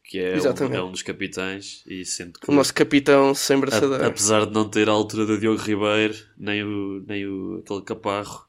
Que 0.08 0.20
é 0.20 0.38
um, 0.38 0.74
é 0.74 0.82
um, 0.82 0.90
dos 0.90 1.02
capitães 1.02 1.84
e 1.86 2.02
sendo 2.02 2.40
que 2.40 2.50
o 2.50 2.54
nosso 2.54 2.72
capitão 2.72 3.34
sem 3.34 3.60
braçadeira. 3.60 4.06
Apesar 4.06 4.46
de 4.46 4.52
não 4.54 4.66
ter 4.66 4.88
a 4.88 4.92
altura 4.92 5.26
do 5.26 5.38
Diogo 5.38 5.60
Ribeiro, 5.60 6.14
nem 6.38 6.64
o, 6.64 7.04
nem 7.06 7.26
o 7.26 7.58
aquele 7.62 7.82
caparro, 7.82 8.48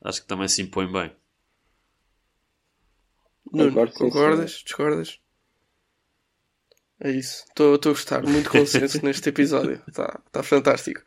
acho 0.00 0.22
que 0.22 0.28
também 0.28 0.46
se 0.46 0.62
impõe 0.62 0.90
bem. 0.90 1.10
Nuno, 3.52 3.90
concordas? 3.92 4.52
Sim. 4.52 4.64
Discordas? 4.64 5.18
É 7.00 7.10
isso. 7.10 7.44
Estou 7.48 7.74
a 7.74 7.78
gostar. 7.78 8.22
Muito 8.22 8.48
consenso 8.50 9.04
neste 9.04 9.30
episódio. 9.30 9.82
Está 9.88 10.20
tá 10.30 10.44
fantástico. 10.44 11.02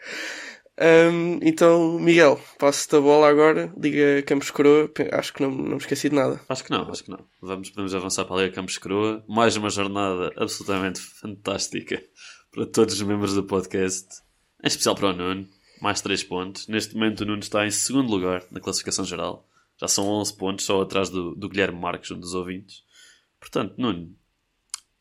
Um, 0.80 1.40
então, 1.44 2.00
Miguel, 2.00 2.40
passo-te 2.58 2.96
a 2.96 3.02
bola 3.02 3.30
agora. 3.30 3.72
Liga 3.78 4.24
Campos 4.24 4.50
Coroa. 4.50 4.90
Acho 5.12 5.34
que 5.34 5.44
não, 5.44 5.52
não 5.52 5.72
me 5.72 5.78
esqueci 5.78 6.10
de 6.10 6.16
nada. 6.16 6.42
Acho 6.50 6.64
que 6.64 6.72
não, 6.72 6.90
acho 6.90 7.04
que 7.04 7.12
não. 7.12 7.20
Vamos, 7.42 7.70
podemos 7.70 7.94
avançar 7.94 8.26
para 8.26 8.36
a 8.38 8.44
Liga 8.44 8.56
Campos 8.56 8.78
Coroa. 8.78 9.24
Mais 9.28 9.56
uma 9.56 9.70
jornada 9.70 10.32
absolutamente 10.36 11.00
fantástica 11.00 12.04
para 12.52 12.66
todos 12.66 12.96
os 12.96 13.02
membros 13.04 13.36
do 13.36 13.44
podcast. 13.44 14.08
Em 14.64 14.68
especial 14.68 14.96
para 14.96 15.10
o 15.10 15.14
Nuno. 15.14 15.48
Mais 15.82 16.02
3 16.02 16.24
pontos. 16.24 16.68
Neste 16.68 16.96
momento 16.96 17.22
o 17.22 17.26
Nuno 17.26 17.40
está 17.40 17.66
em 17.66 17.72
segundo 17.72 18.10
lugar 18.10 18.44
na 18.52 18.60
classificação 18.60 19.06
geral. 19.06 19.48
Já 19.80 19.88
são 19.88 20.08
11 20.08 20.38
pontos, 20.38 20.66
só 20.66 20.82
atrás 20.82 21.10
do, 21.10 21.36
do 21.36 21.50
Guilherme 21.50 21.80
Marques, 21.80 22.10
um 22.12 22.20
dos 22.20 22.34
ouvintes. 22.34 22.84
Portanto, 23.40 23.76
Nuno, 23.78 24.12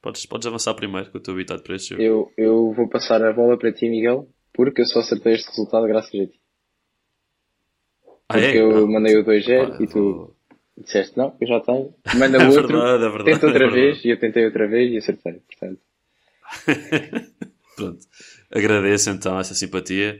podes, 0.02 0.26
podes 0.26 0.46
avançar 0.46 0.74
primeiro, 0.74 1.11
que 1.11 1.16
eu 1.16 1.20
estou 1.20 1.35
habitado 1.35 1.62
para 1.62 1.76
este 1.76 1.90
jogo. 1.90 2.02
Eu, 2.02 2.32
eu 2.37 2.72
vou 2.72 2.88
passar 2.88 3.22
a 3.22 3.32
bola 3.32 3.56
para 3.56 3.72
ti, 3.72 3.88
Miguel 3.88 4.28
porque 4.53 4.83
eu 4.83 4.87
só 4.87 5.01
acertei 5.01 5.35
este 5.35 5.49
resultado 5.49 5.87
graças 5.87 6.09
a 6.09 6.27
ti. 6.27 6.41
Ah, 8.29 8.35
porque 8.35 8.59
é? 8.59 8.61
eu 8.61 8.85
ah, 8.85 8.87
mandei 8.87 9.17
o 9.17 9.25
2-0 9.25 9.81
e 9.81 9.87
tu 9.87 10.35
disseste 10.77 11.17
não, 11.17 11.37
eu 11.41 11.47
já 11.47 11.61
tenho. 11.61 11.95
Manda 12.17 12.38
o 12.38 12.43
é 12.43 12.49
outro, 12.49 12.69
verdade, 12.69 13.05
é 13.05 13.09
verdade, 13.09 13.25
tenta 13.25 13.47
outra 13.47 13.67
é 13.67 13.71
vez 13.71 14.05
e 14.05 14.09
eu 14.09 14.19
tentei 14.19 14.45
outra 14.45 14.69
vez 14.69 14.93
e 14.93 14.97
acertei. 14.99 15.35
Portanto. 15.35 15.81
Pronto. 17.77 18.07
Agradeço 18.51 19.11
então 19.11 19.38
essa 19.38 19.55
simpatia. 19.55 20.19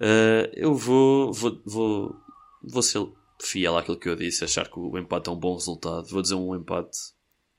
Uh, 0.00 0.50
eu 0.54 0.74
vou, 0.74 1.32
vou, 1.32 1.62
vou, 1.64 2.16
vou 2.62 2.82
ser 2.82 3.06
fiel 3.40 3.76
àquilo 3.76 3.98
que 3.98 4.08
eu 4.08 4.16
disse, 4.16 4.44
achar 4.44 4.68
que 4.68 4.78
o 4.78 4.98
empate 4.98 5.28
é 5.28 5.32
um 5.32 5.38
bom 5.38 5.54
resultado. 5.54 6.08
Vou 6.08 6.22
dizer 6.22 6.34
um 6.34 6.54
empate, 6.54 6.98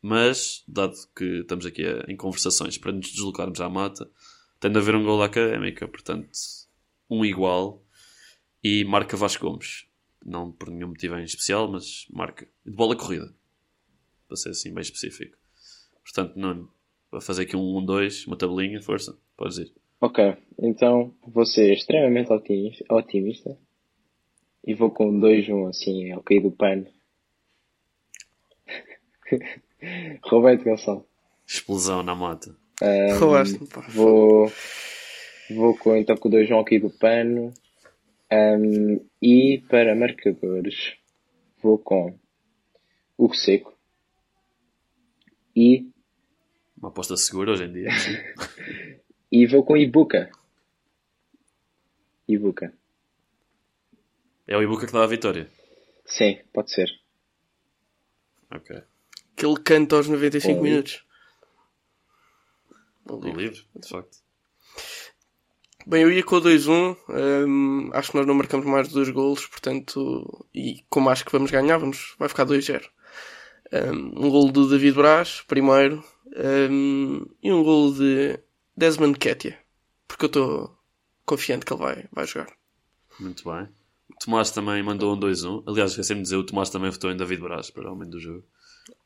mas 0.02 0.63
dado 0.67 0.95
que 1.15 1.41
estamos 1.41 1.65
aqui 1.65 1.84
em 2.08 2.15
conversações 2.15 2.78
para 2.78 2.91
nos 2.91 3.12
deslocarmos 3.12 3.62
à 3.62 3.69
mata, 3.69 4.10
tendo 4.65 4.80
a 4.80 4.82
haver 4.82 4.95
um 4.95 5.04
gol 5.04 5.19
da 5.19 5.25
Académica, 5.25 5.88
portanto, 5.88 6.28
um 7.08 7.23
igual 7.23 7.84
e 8.63 8.84
marca 8.84 9.15
Vasco 9.15 9.45
Gomes. 9.45 9.86
Não 10.25 10.51
por 10.51 10.71
nenhum 10.71 10.88
motivo 10.88 11.15
em 11.17 11.23
especial, 11.23 11.71
mas 11.71 12.08
marca. 12.10 12.47
De 12.65 12.71
bola 12.71 12.95
corrida. 12.95 13.32
Para 14.28 14.38
ser 14.38 14.49
assim 14.49 14.73
bem 14.73 14.82
específico. 14.82 15.38
Portanto, 16.01 16.36
Nuno, 16.36 16.73
vou 17.12 17.21
fazer 17.21 17.43
aqui 17.43 17.56
um 17.56 17.80
1-2, 17.86 18.25
uma 18.25 18.36
tabelinha, 18.36 18.82
força, 18.82 19.15
podes 19.38 19.60
ir. 19.60 19.71
Ok, 20.01 20.36
então 20.58 21.13
vou 21.28 21.45
ser 21.45 21.71
extremamente 21.71 22.34
otimista, 22.34 22.84
otimista 22.89 23.56
e 24.65 24.73
vou 24.73 24.89
com 24.89 25.19
2-1 25.19 25.69
assim, 25.69 26.12
ao 26.12 26.23
cair 26.23 26.41
do 26.41 26.51
pano. 26.51 26.88
Roberto 30.23 30.63
Gonçalves. 30.63 31.06
Explosão 31.45 32.01
na 32.01 32.15
mata. 32.15 32.64
Um, 32.81 33.17
vou, 33.89 34.51
vou 35.49 35.77
com, 35.77 35.95
então 35.95 36.17
com 36.17 36.27
o 36.27 36.31
2 36.31 36.51
aqui 36.51 36.79
do 36.79 36.89
pano. 36.89 37.53
Um, 38.31 38.99
e 39.21 39.63
para 39.69 39.95
marcadores, 39.95 40.97
vou 41.61 41.77
com 41.77 42.17
o 43.17 43.33
Seco 43.33 43.75
e. 45.55 45.88
Uma 46.77 46.89
aposta 46.89 47.15
segura 47.15 47.51
hoje 47.51 47.63
em 47.63 47.71
dia. 47.71 47.89
e 49.31 49.47
vou 49.47 49.63
com 49.63 49.77
Ibuka. 49.77 50.29
Ibuka. 52.27 52.73
É 54.47 54.57
o 54.57 54.61
Ibuka 54.61 54.85
que 54.85 54.93
dá 54.93 55.03
a 55.03 55.07
vitória? 55.07 55.49
Sim, 56.05 56.39
pode 56.53 56.71
ser. 56.71 56.89
Ok. 58.51 58.81
Que 59.35 59.45
ele 59.45 59.59
canta 59.63 59.95
aos 59.95 60.07
95 60.07 60.61
minutos. 60.61 61.05
No 63.05 63.19
livro. 63.19 63.39
livro, 63.39 63.63
de 63.75 63.87
facto. 63.87 64.17
Bem, 65.87 66.01
eu 66.01 66.11
ia 66.11 66.23
com 66.23 66.37
o 66.37 66.41
2-1. 66.41 66.97
Um, 67.47 67.89
acho 67.93 68.11
que 68.11 68.17
nós 68.17 68.25
não 68.25 68.33
marcamos 68.33 68.65
mais 68.65 68.87
de 68.87 68.93
dois 68.95 69.09
golos, 69.09 69.45
portanto, 69.45 70.45
e 70.53 70.83
como 70.89 71.09
acho 71.09 71.23
que 71.23 71.31
vamos 71.31 71.51
ganhar, 71.51 71.77
vamos, 71.77 72.15
vai 72.17 72.27
ficar 72.27 72.45
2-0. 72.45 72.83
Um, 73.71 74.25
um 74.25 74.29
golo 74.29 74.51
do 74.51 74.67
David 74.67 74.95
Braz, 74.95 75.43
primeiro, 75.47 76.03
um, 76.71 77.25
e 77.41 77.51
um 77.51 77.63
golo 77.63 77.93
de 77.93 78.39
Desmond 78.75 79.17
Ketia, 79.19 79.59
porque 80.07 80.25
eu 80.25 80.27
estou 80.27 80.77
confiante 81.23 81.65
que 81.65 81.73
ele 81.73 81.81
vai, 81.81 82.07
vai 82.11 82.25
jogar. 82.25 82.51
Muito 83.19 83.43
bem. 83.43 83.67
O 84.09 84.15
Tomás 84.25 84.49
também 84.49 84.81
mandou 84.81 85.15
um 85.15 85.19
2-1. 85.19 85.63
Aliás, 85.67 85.91
esqueci-me 85.91 86.21
de 86.21 86.23
dizer, 86.23 86.37
o 86.37 86.43
Tomás 86.43 86.69
também 86.69 86.89
votou 86.89 87.11
em 87.11 87.17
David 87.17 87.41
Braz 87.41 87.69
para 87.69 87.89
o 87.89 87.93
homem 87.93 88.09
do 88.09 88.19
jogo. 88.19 88.43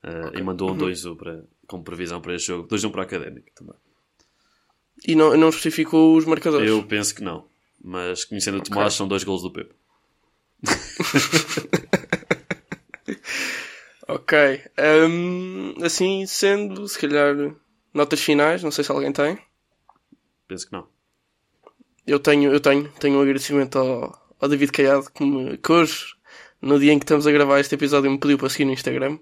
Uh, 0.04 0.28
okay. 0.28 0.40
E 0.40 0.44
mandou 0.44 0.72
um 0.72 0.78
2-1 0.78 1.18
para, 1.18 1.44
como 1.68 1.84
previsão 1.84 2.22
para 2.22 2.36
este 2.36 2.48
jogo. 2.48 2.68
2-1 2.68 2.92
para 2.92 3.02
a 3.02 3.06
Académica 3.06 3.52
também. 3.56 3.76
E 5.06 5.16
não, 5.16 5.36
não 5.38 5.50
especificou 5.50 6.16
os 6.16 6.26
marcadores? 6.26 6.70
Eu 6.70 6.84
penso 6.84 7.16
que 7.16 7.24
não. 7.24 7.48
Mas 7.82 8.26
conhecendo 8.26 8.58
okay. 8.58 8.72
o 8.72 8.74
Tomás, 8.74 8.94
são 8.94 9.08
dois 9.08 9.24
golos 9.24 9.42
do 9.42 9.52
Pepe. 9.52 9.74
ok. 14.08 14.62
Um, 14.78 15.74
assim 15.84 16.26
sendo, 16.26 16.88
se 16.88 17.00
calhar, 17.00 17.36
notas 17.94 18.22
finais. 18.22 18.64
Não 18.64 18.72
sei 18.72 18.84
se 18.84 18.92
alguém 18.92 19.14
tem. 19.14 19.38
Penso 20.48 20.68
que 20.68 20.74
não. 20.74 20.88
Eu 22.06 22.20
tenho, 22.20 22.52
eu 22.52 22.60
tenho, 22.60 22.90
tenho 23.00 23.18
um 23.18 23.22
agradecimento 23.22 23.78
ao, 23.78 24.36
ao 24.40 24.50
David 24.50 24.72
Caiado 24.72 25.10
que, 25.12 25.24
me, 25.24 25.58
que 25.58 25.72
hoje, 25.72 26.16
no 26.62 26.80
dia 26.80 26.92
em 26.92 27.00
que 27.00 27.06
estamos 27.06 27.28
a 27.28 27.32
gravar 27.32 27.60
este 27.60 27.76
episódio, 27.76 28.12
me 28.12 28.18
pediu 28.18 28.38
para 28.38 28.50
seguir 28.50 28.66
no 28.66 28.74
Instagram 28.74 29.20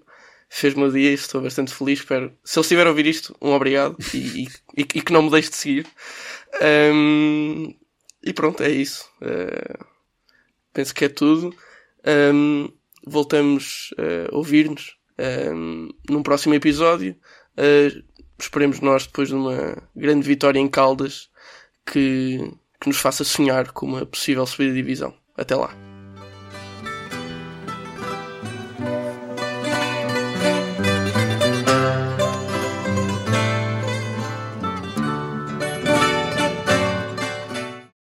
fez-me 0.50 0.84
o 0.84 0.92
dia 0.92 1.12
e 1.12 1.14
estou 1.14 1.42
bastante 1.42 1.74
feliz. 1.74 2.00
Espero, 2.00 2.34
se 2.44 2.58
ele 2.58 2.64
estiver 2.64 2.88
a 2.88 2.90
ouvir 2.90 3.06
isto, 3.06 3.36
um 3.42 3.52
obrigado 3.52 3.98
e, 4.14 4.44
e, 4.44 4.48
e, 4.76 4.84
que 4.84 5.14
não 5.14 5.24
me 5.24 5.32
deixe 5.32 5.50
de 5.50 5.56
seguir. 5.56 5.88
Um, 6.94 7.74
e 8.24 8.34
pronto, 8.34 8.64
é 8.64 8.70
isso. 8.70 9.10
Uh, 9.22 9.86
penso 10.74 10.94
que 10.94 11.06
é 11.06 11.10
tudo. 11.10 11.56
Um, 12.34 12.70
voltamos 13.06 13.94
a 13.98 14.36
ouvir-nos 14.36 14.98
um, 15.54 15.90
num 16.10 16.24
próximo 16.24 16.54
episódio. 16.54 17.16
Uh, 17.58 18.04
esperemos 18.40 18.80
nós, 18.80 19.08
depois 19.08 19.30
de 19.30 19.36
uma 19.36 19.78
grande 19.96 20.28
vitória 20.28 20.60
em 20.60 20.68
Caldas, 20.68 21.30
que, 21.86 22.52
que 22.80 22.88
nos 22.88 22.98
faça 22.98 23.24
sonhar 23.24 23.72
com 23.72 23.86
uma 23.86 24.06
possível 24.06 24.46
subida 24.46 24.74
de 24.74 24.82
divisão. 24.82 25.14
Até 25.36 25.56
lá. 25.56 25.87